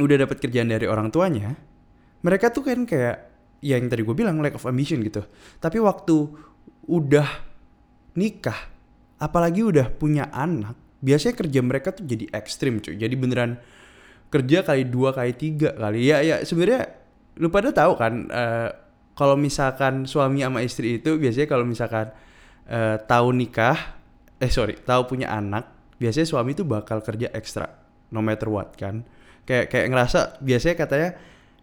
udah 0.00 0.16
dapat 0.24 0.40
kerjaan 0.40 0.72
dari 0.72 0.88
orang 0.88 1.12
tuanya, 1.12 1.52
mereka 2.24 2.48
tuh 2.48 2.64
kan 2.64 2.84
kayak 2.88 3.28
ya 3.60 3.76
yang 3.76 3.88
tadi 3.92 4.02
gue 4.04 4.16
bilang 4.16 4.40
lack 4.40 4.56
of 4.56 4.64
ambition 4.68 5.00
gitu. 5.04 5.24
Tapi 5.60 5.80
waktu 5.80 6.32
udah 6.88 7.28
nikah, 8.16 8.56
apalagi 9.20 9.64
udah 9.64 9.88
punya 9.92 10.28
anak, 10.32 10.76
biasanya 11.00 11.34
kerja 11.36 11.60
mereka 11.60 11.92
tuh 11.92 12.04
jadi 12.04 12.28
ekstrim 12.32 12.80
cuy. 12.80 12.96
Jadi 12.96 13.14
beneran 13.16 13.60
kerja 14.32 14.64
kali 14.64 14.88
dua 14.88 15.12
kali 15.12 15.36
tiga 15.36 15.76
kali 15.76 16.08
ya 16.08 16.24
ya 16.24 16.40
sebenarnya 16.40 16.88
lu 17.36 17.52
pada 17.52 17.68
tahu 17.68 18.00
kan 18.00 18.32
uh, 18.32 18.72
kalau 19.12 19.36
misalkan 19.36 20.08
suami 20.08 20.40
sama 20.40 20.64
istri 20.64 20.96
itu 20.96 21.20
biasanya 21.20 21.44
kalau 21.52 21.68
misalkan 21.68 22.08
uh, 22.68 22.96
tahu 23.02 23.34
nikah, 23.34 23.98
eh 24.38 24.50
sorry, 24.52 24.78
tahu 24.78 25.16
punya 25.16 25.32
anak, 25.32 25.96
biasanya 25.98 26.26
suami 26.28 26.54
itu 26.54 26.62
bakal 26.66 27.02
kerja 27.02 27.30
ekstra, 27.30 27.66
no 28.10 28.20
matter 28.20 28.50
what 28.50 28.74
kan. 28.74 29.06
Kayak 29.42 29.74
kayak 29.74 29.86
ngerasa 29.90 30.38
biasanya 30.38 30.76
katanya 30.78 31.10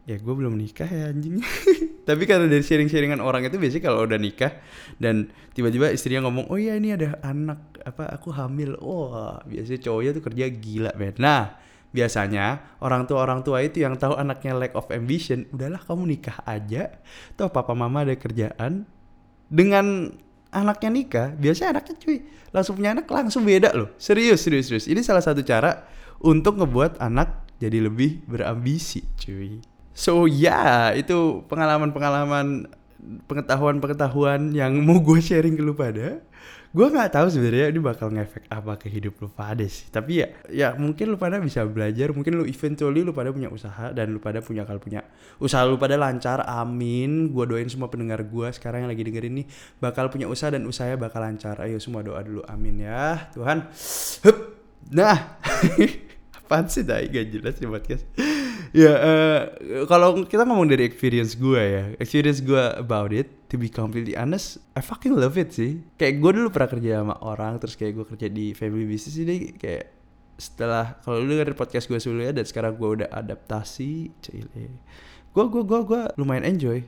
ya 0.09 0.17
gue 0.17 0.33
belum 0.33 0.57
nikah 0.57 0.89
ya 0.89 1.13
anjing. 1.13 1.39
Tapi 2.07 2.23
karena 2.25 2.49
dari 2.49 2.65
sharing-sharingan 2.65 3.21
orang 3.21 3.45
itu 3.45 3.61
biasanya 3.61 3.83
kalau 3.85 4.09
udah 4.09 4.17
nikah 4.17 4.57
dan 4.97 5.29
tiba-tiba 5.53 5.93
istrinya 5.93 6.25
ngomong, 6.25 6.49
oh 6.49 6.57
iya 6.57 6.73
ini 6.73 6.97
ada 6.97 7.21
anak 7.21 7.77
apa 7.85 8.09
aku 8.09 8.33
hamil, 8.33 8.73
wah 8.81 8.89
oh, 8.89 9.35
biasanya 9.45 9.79
cowoknya 9.85 10.11
tuh 10.17 10.23
kerja 10.25 10.45
gila 10.49 10.91
men. 10.97 11.15
Nah 11.21 11.43
biasanya 11.89 12.77
orang 12.85 13.09
tua 13.09 13.25
orang 13.25 13.41
tua 13.41 13.65
itu 13.65 13.81
yang 13.81 13.97
tahu 13.97 14.13
anaknya 14.13 14.53
lack 14.57 14.73
of 14.77 14.89
ambition, 14.93 15.49
udahlah 15.53 15.81
kamu 15.81 16.17
nikah 16.17 16.37
aja, 16.45 17.01
toh 17.33 17.49
papa 17.49 17.73
mama 17.73 18.05
ada 18.05 18.13
kerjaan 18.13 18.85
dengan 19.49 20.13
anaknya 20.49 20.89
nikah, 20.89 21.27
biasanya 21.37 21.77
anaknya 21.77 21.95
cuy 22.01 22.17
langsung 22.49 22.73
punya 22.77 22.97
anak 22.97 23.05
langsung 23.05 23.45
beda 23.45 23.69
loh. 23.73 23.93
Serius, 24.01 24.41
serius, 24.41 24.69
serius. 24.69 24.85
Ini 24.89 25.01
salah 25.05 25.21
satu 25.21 25.45
cara 25.45 25.85
untuk 26.21 26.57
ngebuat 26.57 26.97
anak 26.97 27.45
jadi 27.61 27.85
lebih 27.85 28.25
berambisi, 28.25 29.05
cuy. 29.19 29.61
So 29.93 30.25
ya, 30.25 30.55
yeah, 30.55 30.83
itu 30.95 31.43
pengalaman-pengalaman 31.51 32.71
pengetahuan-pengetahuan 33.27 34.51
yang 34.51 34.75
mau 34.83 34.99
gue 34.99 35.19
sharing 35.23 35.55
ke 35.55 35.63
lu 35.63 35.73
pada 35.73 36.19
gue 36.69 36.85
nggak 36.85 37.17
tahu 37.17 37.27
sebenarnya 37.33 37.73
ini 37.73 37.81
bakal 37.81 38.13
ngefek 38.13 38.45
apa 38.45 38.77
ke 38.77 38.93
hidup 38.93 39.17
lu 39.17 39.29
pada 39.33 39.65
sih. 39.65 39.89
Tapi 39.89 40.21
ya 40.21 40.27
ya 40.53 40.67
mungkin 40.77 41.09
lu 41.09 41.17
pada 41.17 41.41
bisa 41.41 41.65
belajar 41.65 42.13
mungkin 42.13 42.37
lu 42.37 42.45
eventually 42.45 43.01
lu 43.01 43.09
pada 43.09 43.33
punya 43.33 43.49
usaha 43.49 43.89
dan 43.89 44.13
lu 44.13 44.21
pada 44.21 44.37
punya 44.37 44.69
kalau 44.69 44.77
punya 44.77 45.01
usaha 45.41 45.65
lu 45.65 45.81
pada 45.81 45.97
lancar 45.97 46.45
amin. 46.45 47.33
Gue 47.33 47.49
doain 47.49 47.65
semua 47.65 47.89
pendengar 47.89 48.21
gue 48.21 48.47
sekarang 48.53 48.85
yang 48.85 48.91
lagi 48.93 49.01
dengerin 49.01 49.41
nih 49.41 49.45
bakal 49.81 50.13
punya 50.13 50.29
usaha 50.29 50.53
dan 50.53 50.61
usahanya 50.69 51.01
bakal 51.01 51.25
lancar. 51.25 51.57
Ayo 51.65 51.81
semua 51.81 52.05
doa 52.05 52.21
dulu 52.21 52.45
amin 52.45 52.85
ya. 52.85 53.33
Tuhan 53.33 53.65
Hup. 54.29 54.37
nah 54.93 55.41
apaan 56.37 56.69
sih 56.69 56.85
dah 56.85 57.01
gak 57.01 57.33
jelas 57.33 57.57
nih 57.57 57.69
podcast 57.69 58.05
ya 58.75 58.93
uh, 58.93 59.41
kalau 59.89 60.25
kita 60.25 60.45
ngomong 60.45 60.69
dari 60.69 60.85
experience 60.85 61.33
gue 61.33 61.57
ya 61.57 61.83
experience 61.97 62.41
gue 62.43 62.63
about 62.77 63.09
it 63.09 63.29
to 63.49 63.57
be 63.57 63.65
completely 63.65 64.13
honest 64.13 64.61
I 64.77 64.81
fucking 64.85 65.17
love 65.17 65.35
it 65.41 65.53
sih. 65.53 65.81
Kayak 65.97 66.21
gue 66.21 66.31
dulu 66.37 66.47
pernah 66.53 66.69
kerja 66.69 66.91
sama 67.01 67.15
orang 67.25 67.57
terus 67.57 67.73
kayak 67.73 67.97
gue 67.97 68.05
kerja 68.15 68.27
di 68.29 68.53
family 68.53 68.85
business 68.85 69.17
ini 69.17 69.57
kayak 69.57 69.89
setelah 70.39 70.95
kalau 71.03 71.19
lu 71.19 71.35
dengerin 71.35 71.57
podcast 71.57 71.89
gue 71.91 71.99
sebelumnya 71.99 72.31
dan 72.39 72.45
sekarang 72.47 72.79
gue 72.79 72.89
udah 73.03 73.09
adaptasi 73.11 74.13
cile. 74.23 74.47
Gue 75.35 75.45
gue 75.51 75.63
gue 75.65 75.79
gue 75.83 76.01
lumayan 76.15 76.45
enjoy 76.47 76.85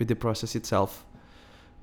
with 0.00 0.08
the 0.08 0.16
process 0.16 0.56
itself. 0.56 1.04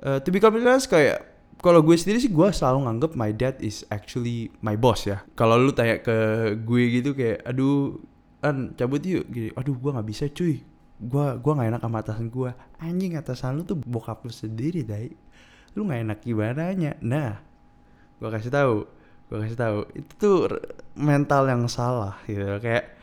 Uh, 0.02 0.20
to 0.24 0.34
be 0.34 0.42
completely 0.42 0.68
honest 0.68 0.90
kayak 0.90 1.22
kalau 1.64 1.80
gue 1.80 1.96
sendiri 1.96 2.20
sih 2.20 2.28
gue 2.28 2.48
selalu 2.52 2.90
nganggep 2.90 3.12
my 3.16 3.32
dad 3.32 3.56
is 3.64 3.88
actually 3.88 4.52
my 4.60 4.76
boss 4.76 5.08
ya. 5.08 5.24
Kalau 5.38 5.56
lu 5.56 5.72
tanya 5.72 6.02
ke 6.04 6.16
gue 6.60 6.84
gitu 7.00 7.16
kayak, 7.16 7.40
aduh 7.48 8.04
an 8.44 8.76
cabut 8.76 9.02
yuk. 9.02 9.26
Gitu 9.32 9.50
aduh 9.56 9.76
gue 9.76 9.92
nggak 9.96 10.08
bisa 10.08 10.26
cuy. 10.30 10.62
Gue 11.04 11.26
gua 11.42 11.52
nggak 11.58 11.70
enak 11.74 11.82
sama 11.82 11.98
atasan 12.04 12.28
gue 12.30 12.52
anjing 12.80 13.14
atasan 13.18 13.52
lu 13.60 13.64
tuh 13.66 13.80
bokap 13.80 14.24
lu 14.24 14.32
sendiri 14.32 14.86
dai 14.86 15.12
lu 15.74 15.90
nggak 15.90 16.02
enak 16.06 16.20
gimana 16.22 16.70
nya 16.78 16.94
nah 17.02 17.42
gue 18.22 18.30
kasih 18.30 18.54
tahu 18.54 18.86
gue 19.32 19.38
kasih 19.48 19.58
tahu. 19.58 19.80
Itu 19.98 20.14
tuh 20.20 20.38
mental 20.94 21.50
yang 21.50 21.66
salah 21.66 22.22
gitu. 22.30 22.46
Kayak 22.62 22.94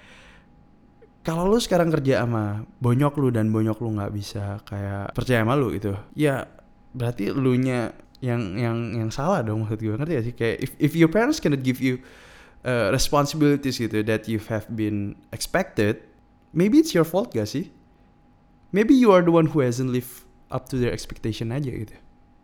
kalau 1.20 1.44
lu 1.44 1.61
sekarang 1.61 1.92
kerja 1.92 2.24
sama 2.24 2.64
bonyok 2.81 3.14
lu 3.20 3.29
dan 3.29 3.53
bonyok 3.53 3.79
lu 3.85 3.96
nggak 3.98 4.12
bisa 4.14 4.62
kayak 4.64 5.12
percaya 5.12 5.44
sama 5.44 5.53
lu 5.53 5.68
gitu 5.76 5.92
ya 6.16 6.48
berarti 6.96 7.29
lu 7.29 7.55
nya 7.61 7.92
yang 8.20 8.57
yang 8.57 8.76
yang 8.96 9.11
salah 9.12 9.40
dong 9.40 9.64
maksud 9.64 9.81
gue 9.81 9.96
ngerti 9.96 10.12
gak 10.12 10.24
sih? 10.29 10.35
Kayak 10.37 10.57
if 10.61 10.70
if 10.76 10.92
your 10.92 11.09
parents 11.09 11.40
cannot 11.40 11.64
give 11.64 11.81
you 11.81 12.00
uh, 12.64 12.88
responsibilities 12.92 13.81
gitu 13.81 14.05
that 14.05 14.29
you 14.29 14.40
have 14.49 14.68
been 14.73 15.16
expected, 15.33 16.05
maybe 16.53 16.81
it's 16.81 16.92
your 16.92 17.07
fault 17.07 17.33
gak 17.33 17.49
sih? 17.49 17.73
Maybe 18.70 18.94
you 18.94 19.11
are 19.11 19.25
the 19.25 19.35
one 19.35 19.51
who 19.51 19.64
hasn't 19.66 19.90
lived 19.90 20.27
up 20.55 20.70
to 20.70 20.79
their 20.79 20.94
expectation 20.94 21.51
aja 21.51 21.70
gitu. 21.70 21.96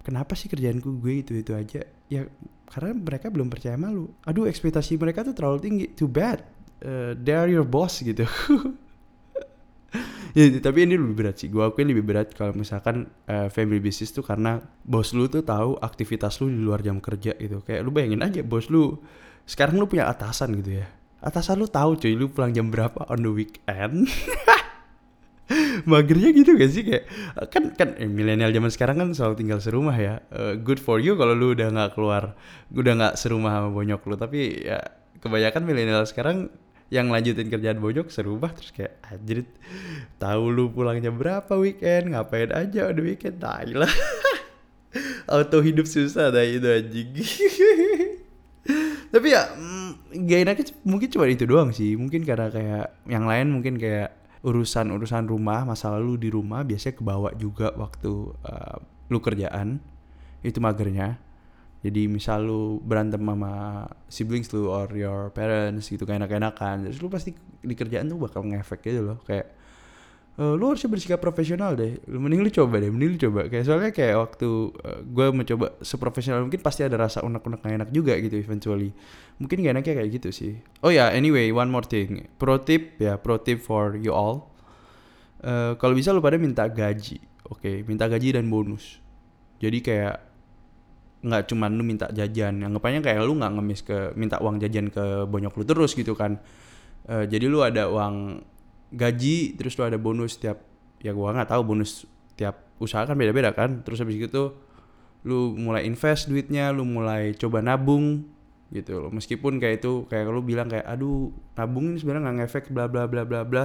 Kenapa 0.03 0.39
sih 0.39 0.47
kerjaanku 0.51 1.03
gue 1.03 1.23
itu 1.23 1.33
itu 1.39 1.53
aja? 1.55 1.87
Ya 2.11 2.27
karena 2.67 2.95
mereka 2.95 3.31
belum 3.31 3.47
percaya 3.47 3.79
malu. 3.79 4.11
Aduh 4.27 4.47
ekspektasi 4.51 4.99
mereka 4.99 5.23
tuh 5.23 5.35
terlalu 5.35 5.59
tinggi. 5.63 5.87
Too 5.95 6.11
bad. 6.11 6.43
Uh, 6.83 7.15
they 7.19 7.35
are 7.35 7.51
your 7.51 7.67
boss 7.67 8.03
gitu. 8.03 8.27
ya, 10.37 10.45
tapi 10.61 10.85
ini 10.85 11.01
lebih 11.01 11.17
berat 11.17 11.41
sih 11.41 11.49
gue 11.49 11.65
akuin 11.65 11.89
lebih 11.89 12.05
berat 12.05 12.29
kalau 12.37 12.53
misalkan 12.53 13.09
uh, 13.31 13.49
family 13.49 13.81
business 13.81 14.13
tuh 14.13 14.21
karena 14.21 14.61
bos 14.85 15.17
lu 15.17 15.31
tuh 15.33 15.41
tahu 15.41 15.81
aktivitas 15.81 16.45
lu 16.45 16.53
di 16.53 16.61
luar 16.61 16.85
jam 16.85 17.01
kerja 17.01 17.33
gitu 17.41 17.65
kayak 17.65 17.81
lu 17.81 17.89
bayangin 17.89 18.21
aja 18.21 18.45
bos 18.45 18.69
lu 18.69 19.01
sekarang 19.47 19.79
lu 19.79 19.87
punya 19.87 20.11
atasan 20.11 20.59
gitu 20.59 20.83
ya? 20.83 20.87
Atasan 21.23 21.63
lu 21.63 21.71
tahu 21.71 21.95
cuy 21.95 22.19
lu 22.19 22.27
pulang 22.27 22.51
jam 22.51 22.67
berapa 22.69 23.07
on 23.07 23.23
the 23.23 23.31
weekend? 23.31 24.11
Magernya 25.91 26.35
gitu 26.35 26.59
gak 26.59 26.71
sih? 26.75 26.83
Kayak 26.83 27.05
kan 27.55 27.71
kan 27.79 27.95
eh, 27.95 28.11
milenial 28.11 28.51
zaman 28.51 28.75
sekarang 28.75 28.97
kan 28.99 29.09
selalu 29.15 29.47
tinggal 29.47 29.63
serumah 29.63 29.95
ya. 29.95 30.19
Uh, 30.35 30.59
good 30.59 30.83
for 30.83 30.99
you 30.99 31.15
kalau 31.15 31.39
lu 31.39 31.55
udah 31.55 31.71
nggak 31.71 31.95
keluar 31.95 32.35
udah 32.75 32.93
nggak 32.99 33.15
serumah 33.15 33.63
sama 33.63 33.71
bonyok 33.71 34.03
lu. 34.11 34.15
Tapi 34.19 34.67
ya 34.67 34.83
kebanyakan 35.23 35.63
milenial 35.63 36.03
sekarang 36.03 36.51
yang 36.91 37.11
lanjutin 37.11 37.47
kerjaan 37.47 37.79
bonyok 37.79 38.11
serumah 38.11 38.51
terus 38.55 38.71
kayak 38.71 38.99
anjir 39.07 39.47
tahu 40.19 40.51
lu 40.51 40.75
pulang 40.75 40.99
jam 40.99 41.15
berapa 41.15 41.55
weekend? 41.55 42.19
Ngapain 42.19 42.51
aja 42.51 42.91
udah 42.91 43.03
weekend? 43.07 43.39
Tai 43.39 43.71
lah. 43.71 43.91
Auto 45.31 45.63
hidup 45.63 45.87
susah 45.87 46.35
dah 46.35 46.43
itu 46.43 46.67
anjing 46.67 47.11
tapi 49.17 49.33
ya 49.33 49.49
mm, 49.57 49.91
gak 50.29 50.41
enaknya 50.45 50.65
mungkin 50.85 51.09
cuma 51.09 51.25
itu 51.25 51.45
doang 51.49 51.73
sih. 51.73 51.97
Mungkin 51.97 52.29
karena 52.29 52.53
kayak 52.53 52.87
yang 53.09 53.25
lain 53.25 53.49
mungkin 53.49 53.81
kayak 53.81 54.13
urusan-urusan 54.45 55.27
rumah 55.27 55.65
masa 55.65 55.91
lalu 55.97 56.21
di 56.21 56.29
rumah 56.29 56.63
biasanya 56.63 57.01
kebawa 57.01 57.33
juga 57.35 57.73
waktu 57.75 58.13
uh, 58.45 58.77
lu 59.09 59.19
kerjaan. 59.25 59.81
Itu 60.45 60.61
magernya. 60.61 61.17
Jadi 61.81 62.13
misal 62.13 62.45
lu 62.45 62.83
berantem 62.85 63.25
sama 63.25 63.87
siblings 64.11 64.53
lu 64.53 64.69
or 64.69 64.91
your 64.93 65.33
parents 65.33 65.89
gitu 65.89 66.05
kayak 66.05 66.27
enak-enakan 66.27 66.91
terus 66.91 66.99
lu 66.99 67.07
pasti 67.07 67.31
di 67.63 67.75
kerjaan 67.79 68.11
tuh 68.11 68.21
bakal 68.21 68.45
ngefek 68.45 68.85
gitu 68.85 69.01
loh. 69.01 69.19
Kayak 69.25 69.56
uh, 70.37 70.55
lu 70.55 70.73
harusnya 70.73 70.89
bersikap 70.93 71.19
profesional 71.21 71.77
deh. 71.77 72.01
Mending 72.09 72.45
lu 72.45 72.51
coba 72.53 72.81
deh 72.81 72.91
mending 72.93 73.11
lu 73.17 73.19
coba. 73.29 73.41
Kayak 73.49 73.65
soalnya 73.69 73.91
kayak 73.93 74.17
waktu 74.21 74.49
uh, 74.73 75.01
gue 75.03 75.27
mencoba 75.33 75.67
seprofesional 75.81 76.45
mungkin 76.45 76.61
pasti 76.61 76.85
ada 76.85 76.97
rasa 77.01 77.25
unek-unek 77.25 77.65
enak 77.65 77.91
juga 77.91 78.17
gitu 78.21 78.37
eventually. 78.37 78.93
Mungkin 79.41 79.65
gak 79.65 79.73
enaknya 79.77 79.95
kayak 80.01 80.11
gitu 80.21 80.29
sih. 80.33 80.53
Oh 80.85 80.93
ya 80.93 81.09
yeah, 81.09 81.09
anyway 81.13 81.49
one 81.53 81.69
more 81.69 81.85
thing. 81.85 82.29
Pro 82.37 82.61
tip 82.61 83.01
ya 83.01 83.17
pro 83.21 83.41
tip 83.41 83.61
for 83.61 83.97
you 83.97 84.13
all. 84.13 84.53
Uh, 85.41 85.77
kalau 85.77 85.93
bisa 85.93 86.13
lu 86.13 86.21
pada 86.25 86.37
minta 86.41 86.69
gaji 86.69 87.21
oke. 87.49 87.61
Okay, 87.61 87.77
minta 87.85 88.09
gaji 88.09 88.37
dan 88.37 88.49
bonus. 88.49 89.01
Jadi 89.57 89.81
kayak 89.81 90.17
nggak 91.27 91.43
cuman 91.49 91.71
lu 91.75 91.83
minta 91.83 92.07
jajan. 92.13 92.61
Yang 92.61 92.71
ngepanya 92.77 93.01
kayak 93.01 93.21
lu 93.25 93.35
nggak 93.37 93.53
ngemis 93.57 93.81
ke 93.83 93.99
minta 94.17 94.37
uang 94.41 94.61
jajan 94.61 94.93
ke 94.93 95.25
bonyok 95.27 95.55
lu 95.57 95.65
terus 95.65 95.97
gitu 95.97 96.13
kan. 96.13 96.41
Uh, 97.07 97.23
jadi 97.25 97.47
lu 97.47 97.63
ada 97.63 97.87
uang 97.87 98.43
gaji 98.95 99.59
terus 99.59 99.75
lo 99.79 99.87
ada 99.89 99.99
bonus 99.99 100.39
tiap 100.39 100.63
ya 101.03 101.11
gua 101.11 101.35
nggak 101.35 101.51
tahu 101.51 101.63
bonus 101.63 102.07
tiap 102.39 102.67
usaha 102.79 103.03
kan 103.09 103.17
beda-beda 103.17 103.53
kan. 103.57 103.83
Terus 103.83 104.03
habis 104.03 104.17
gitu 104.21 104.55
lu 105.27 105.59
mulai 105.59 105.83
invest 105.83 106.31
duitnya 106.31 106.71
lu 106.71 106.87
mulai 106.87 107.35
coba 107.35 107.59
nabung 107.65 108.27
gitu 108.71 109.03
loh. 109.03 109.11
Meskipun 109.11 109.59
kayak 109.59 109.83
itu 109.83 110.07
kayak 110.07 110.31
lu 110.31 110.43
bilang 110.43 110.71
kayak 110.71 110.87
aduh 110.87 111.35
nabung 111.59 111.91
ini 111.95 111.99
sebenarnya 111.99 112.23
nggak 112.31 112.37
ngefek 112.47 112.65
bla 112.71 112.87
bla 112.87 113.11
bla 113.11 113.23
bla 113.27 113.43
bla. 113.43 113.65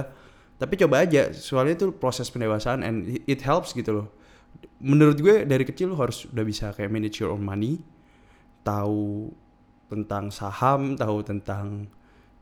Tapi 0.58 0.74
coba 0.78 1.02
aja 1.02 1.34
soalnya 1.34 1.74
itu 1.78 1.86
proses 1.94 2.30
pendewasaan 2.30 2.86
and 2.86 3.18
it 3.26 3.42
helps 3.42 3.74
gitu 3.74 3.90
loh. 3.94 4.08
Menurut 4.82 5.18
gue 5.18 5.46
dari 5.46 5.62
kecil 5.66 5.94
lu 5.94 5.96
harus 5.98 6.26
udah 6.30 6.44
bisa 6.46 6.74
kayak 6.74 6.90
manage 6.90 7.18
your 7.22 7.34
own 7.34 7.42
money 7.42 7.82
tahu 8.62 9.30
tentang 9.90 10.30
saham 10.30 10.94
tahu 10.94 11.20
tentang 11.26 11.90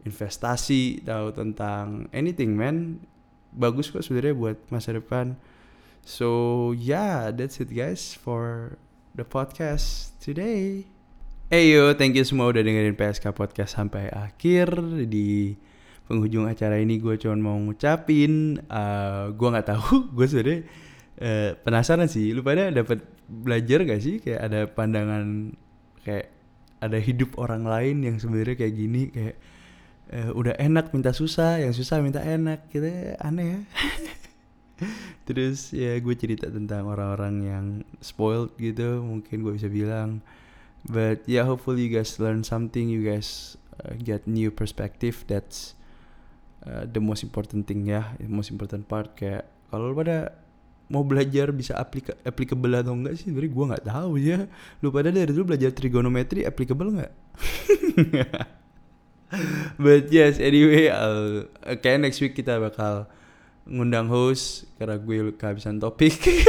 investasi, 0.04 1.04
tahu 1.04 1.32
tentang 1.34 2.08
anything 2.14 2.56
man. 2.56 3.04
Bagus 3.50 3.90
kok 3.90 4.06
sebenarnya 4.06 4.34
buat 4.36 4.58
masa 4.70 4.94
depan. 4.94 5.34
So 6.06 6.70
yeah, 6.72 7.34
that's 7.34 7.60
it 7.60 7.74
guys 7.74 8.16
for 8.16 8.76
the 9.12 9.26
podcast 9.26 10.16
today. 10.22 10.88
Hey 11.50 11.74
yo, 11.74 11.92
thank 11.98 12.14
you 12.14 12.22
semua 12.22 12.54
udah 12.54 12.62
dengerin 12.62 12.94
PSK 12.94 13.34
Podcast 13.34 13.74
sampai 13.74 14.06
akhir 14.06 14.70
di 15.10 15.58
penghujung 16.10 16.50
acara 16.50 16.78
ini 16.82 16.98
gue 16.98 17.14
cuma 17.22 17.38
mau 17.38 17.54
ngucapin 17.54 18.58
uh, 18.66 19.30
gue 19.30 19.48
nggak 19.50 19.68
tahu 19.70 19.94
gue 20.18 20.26
sebenarnya 20.26 20.60
uh, 21.22 21.50
penasaran 21.62 22.10
sih 22.10 22.34
lu 22.34 22.42
pada 22.42 22.66
dapat 22.74 23.06
belajar 23.30 23.86
gak 23.86 24.02
sih 24.02 24.18
kayak 24.18 24.40
ada 24.42 24.60
pandangan 24.66 25.54
kayak 26.02 26.34
ada 26.82 26.98
hidup 26.98 27.38
orang 27.38 27.62
lain 27.62 28.02
yang 28.02 28.16
sebenarnya 28.18 28.58
kayak 28.58 28.74
gini 28.74 29.02
kayak 29.14 29.38
uh, 30.10 30.30
udah 30.34 30.54
enak 30.58 30.90
minta 30.90 31.14
susah 31.14 31.62
yang 31.62 31.72
susah 31.72 32.02
minta 32.02 32.20
enak 32.20 32.66
gitu 32.74 32.90
aneh 33.22 33.46
ya. 33.46 33.60
Terus 35.28 35.70
ya 35.70 35.94
gue 36.00 36.14
cerita 36.16 36.48
tentang 36.50 36.88
orang-orang 36.88 37.34
yang 37.44 37.66
spoiled 38.00 38.56
gitu 38.58 39.04
mungkin 39.04 39.46
gue 39.46 39.54
bisa 39.54 39.70
bilang. 39.70 40.24
But 40.88 41.28
yeah 41.28 41.44
hopefully 41.44 41.86
you 41.86 41.92
guys 41.92 42.16
learn 42.18 42.42
something 42.42 42.88
you 42.88 43.04
guys 43.04 43.60
uh, 43.84 43.94
get 44.00 44.24
new 44.24 44.48
perspective 44.48 45.28
that's 45.28 45.76
uh, 46.64 46.88
the 46.88 47.04
most 47.04 47.20
important 47.20 47.68
thing 47.68 47.86
ya 47.86 48.16
the 48.18 48.32
most 48.32 48.50
important 48.50 48.88
part. 48.88 49.14
Kayak 49.14 49.46
kalau 49.70 49.92
pada 49.94 50.34
mau 50.90 51.06
belajar 51.06 51.54
bisa 51.54 51.78
aplika 51.78 52.18
applicable 52.26 52.74
atau 52.74 52.96
enggak 52.98 53.14
sih 53.14 53.30
sebenarnya 53.30 53.52
gue 53.54 53.64
nggak 53.70 53.86
tahu 53.86 54.12
ya. 54.18 54.38
Lu 54.82 54.90
pada 54.90 55.12
dari 55.12 55.30
dulu 55.30 55.54
belajar 55.54 55.70
trigonometri 55.70 56.42
applicable 56.48 56.90
nggak 56.98 57.12
But 59.78 60.10
yes, 60.12 60.38
anyway, 60.42 60.90
I'll, 60.90 61.46
kayak 61.78 62.02
next 62.02 62.18
week 62.18 62.34
kita 62.34 62.58
bakal 62.58 63.06
ngundang 63.66 64.10
host 64.10 64.66
karena 64.76 64.98
gue 64.98 65.30
kehabisan 65.38 65.78
topik. 65.78 66.18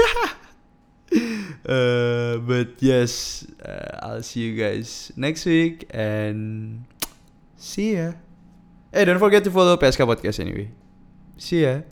uh, 1.69 2.41
but 2.41 2.81
yes, 2.81 3.43
uh, 3.61 4.01
I'll 4.01 4.25
see 4.25 4.49
you 4.49 4.57
guys 4.57 5.13
next 5.13 5.45
week 5.45 5.85
and 5.93 6.81
see 7.57 8.01
ya. 8.01 8.17
Hey, 8.89 9.05
don't 9.05 9.21
forget 9.21 9.45
to 9.45 9.51
follow 9.53 9.77
PSK 9.77 10.03
Podcast 10.03 10.41
anyway. 10.41 10.73
See 11.37 11.63
ya. 11.63 11.85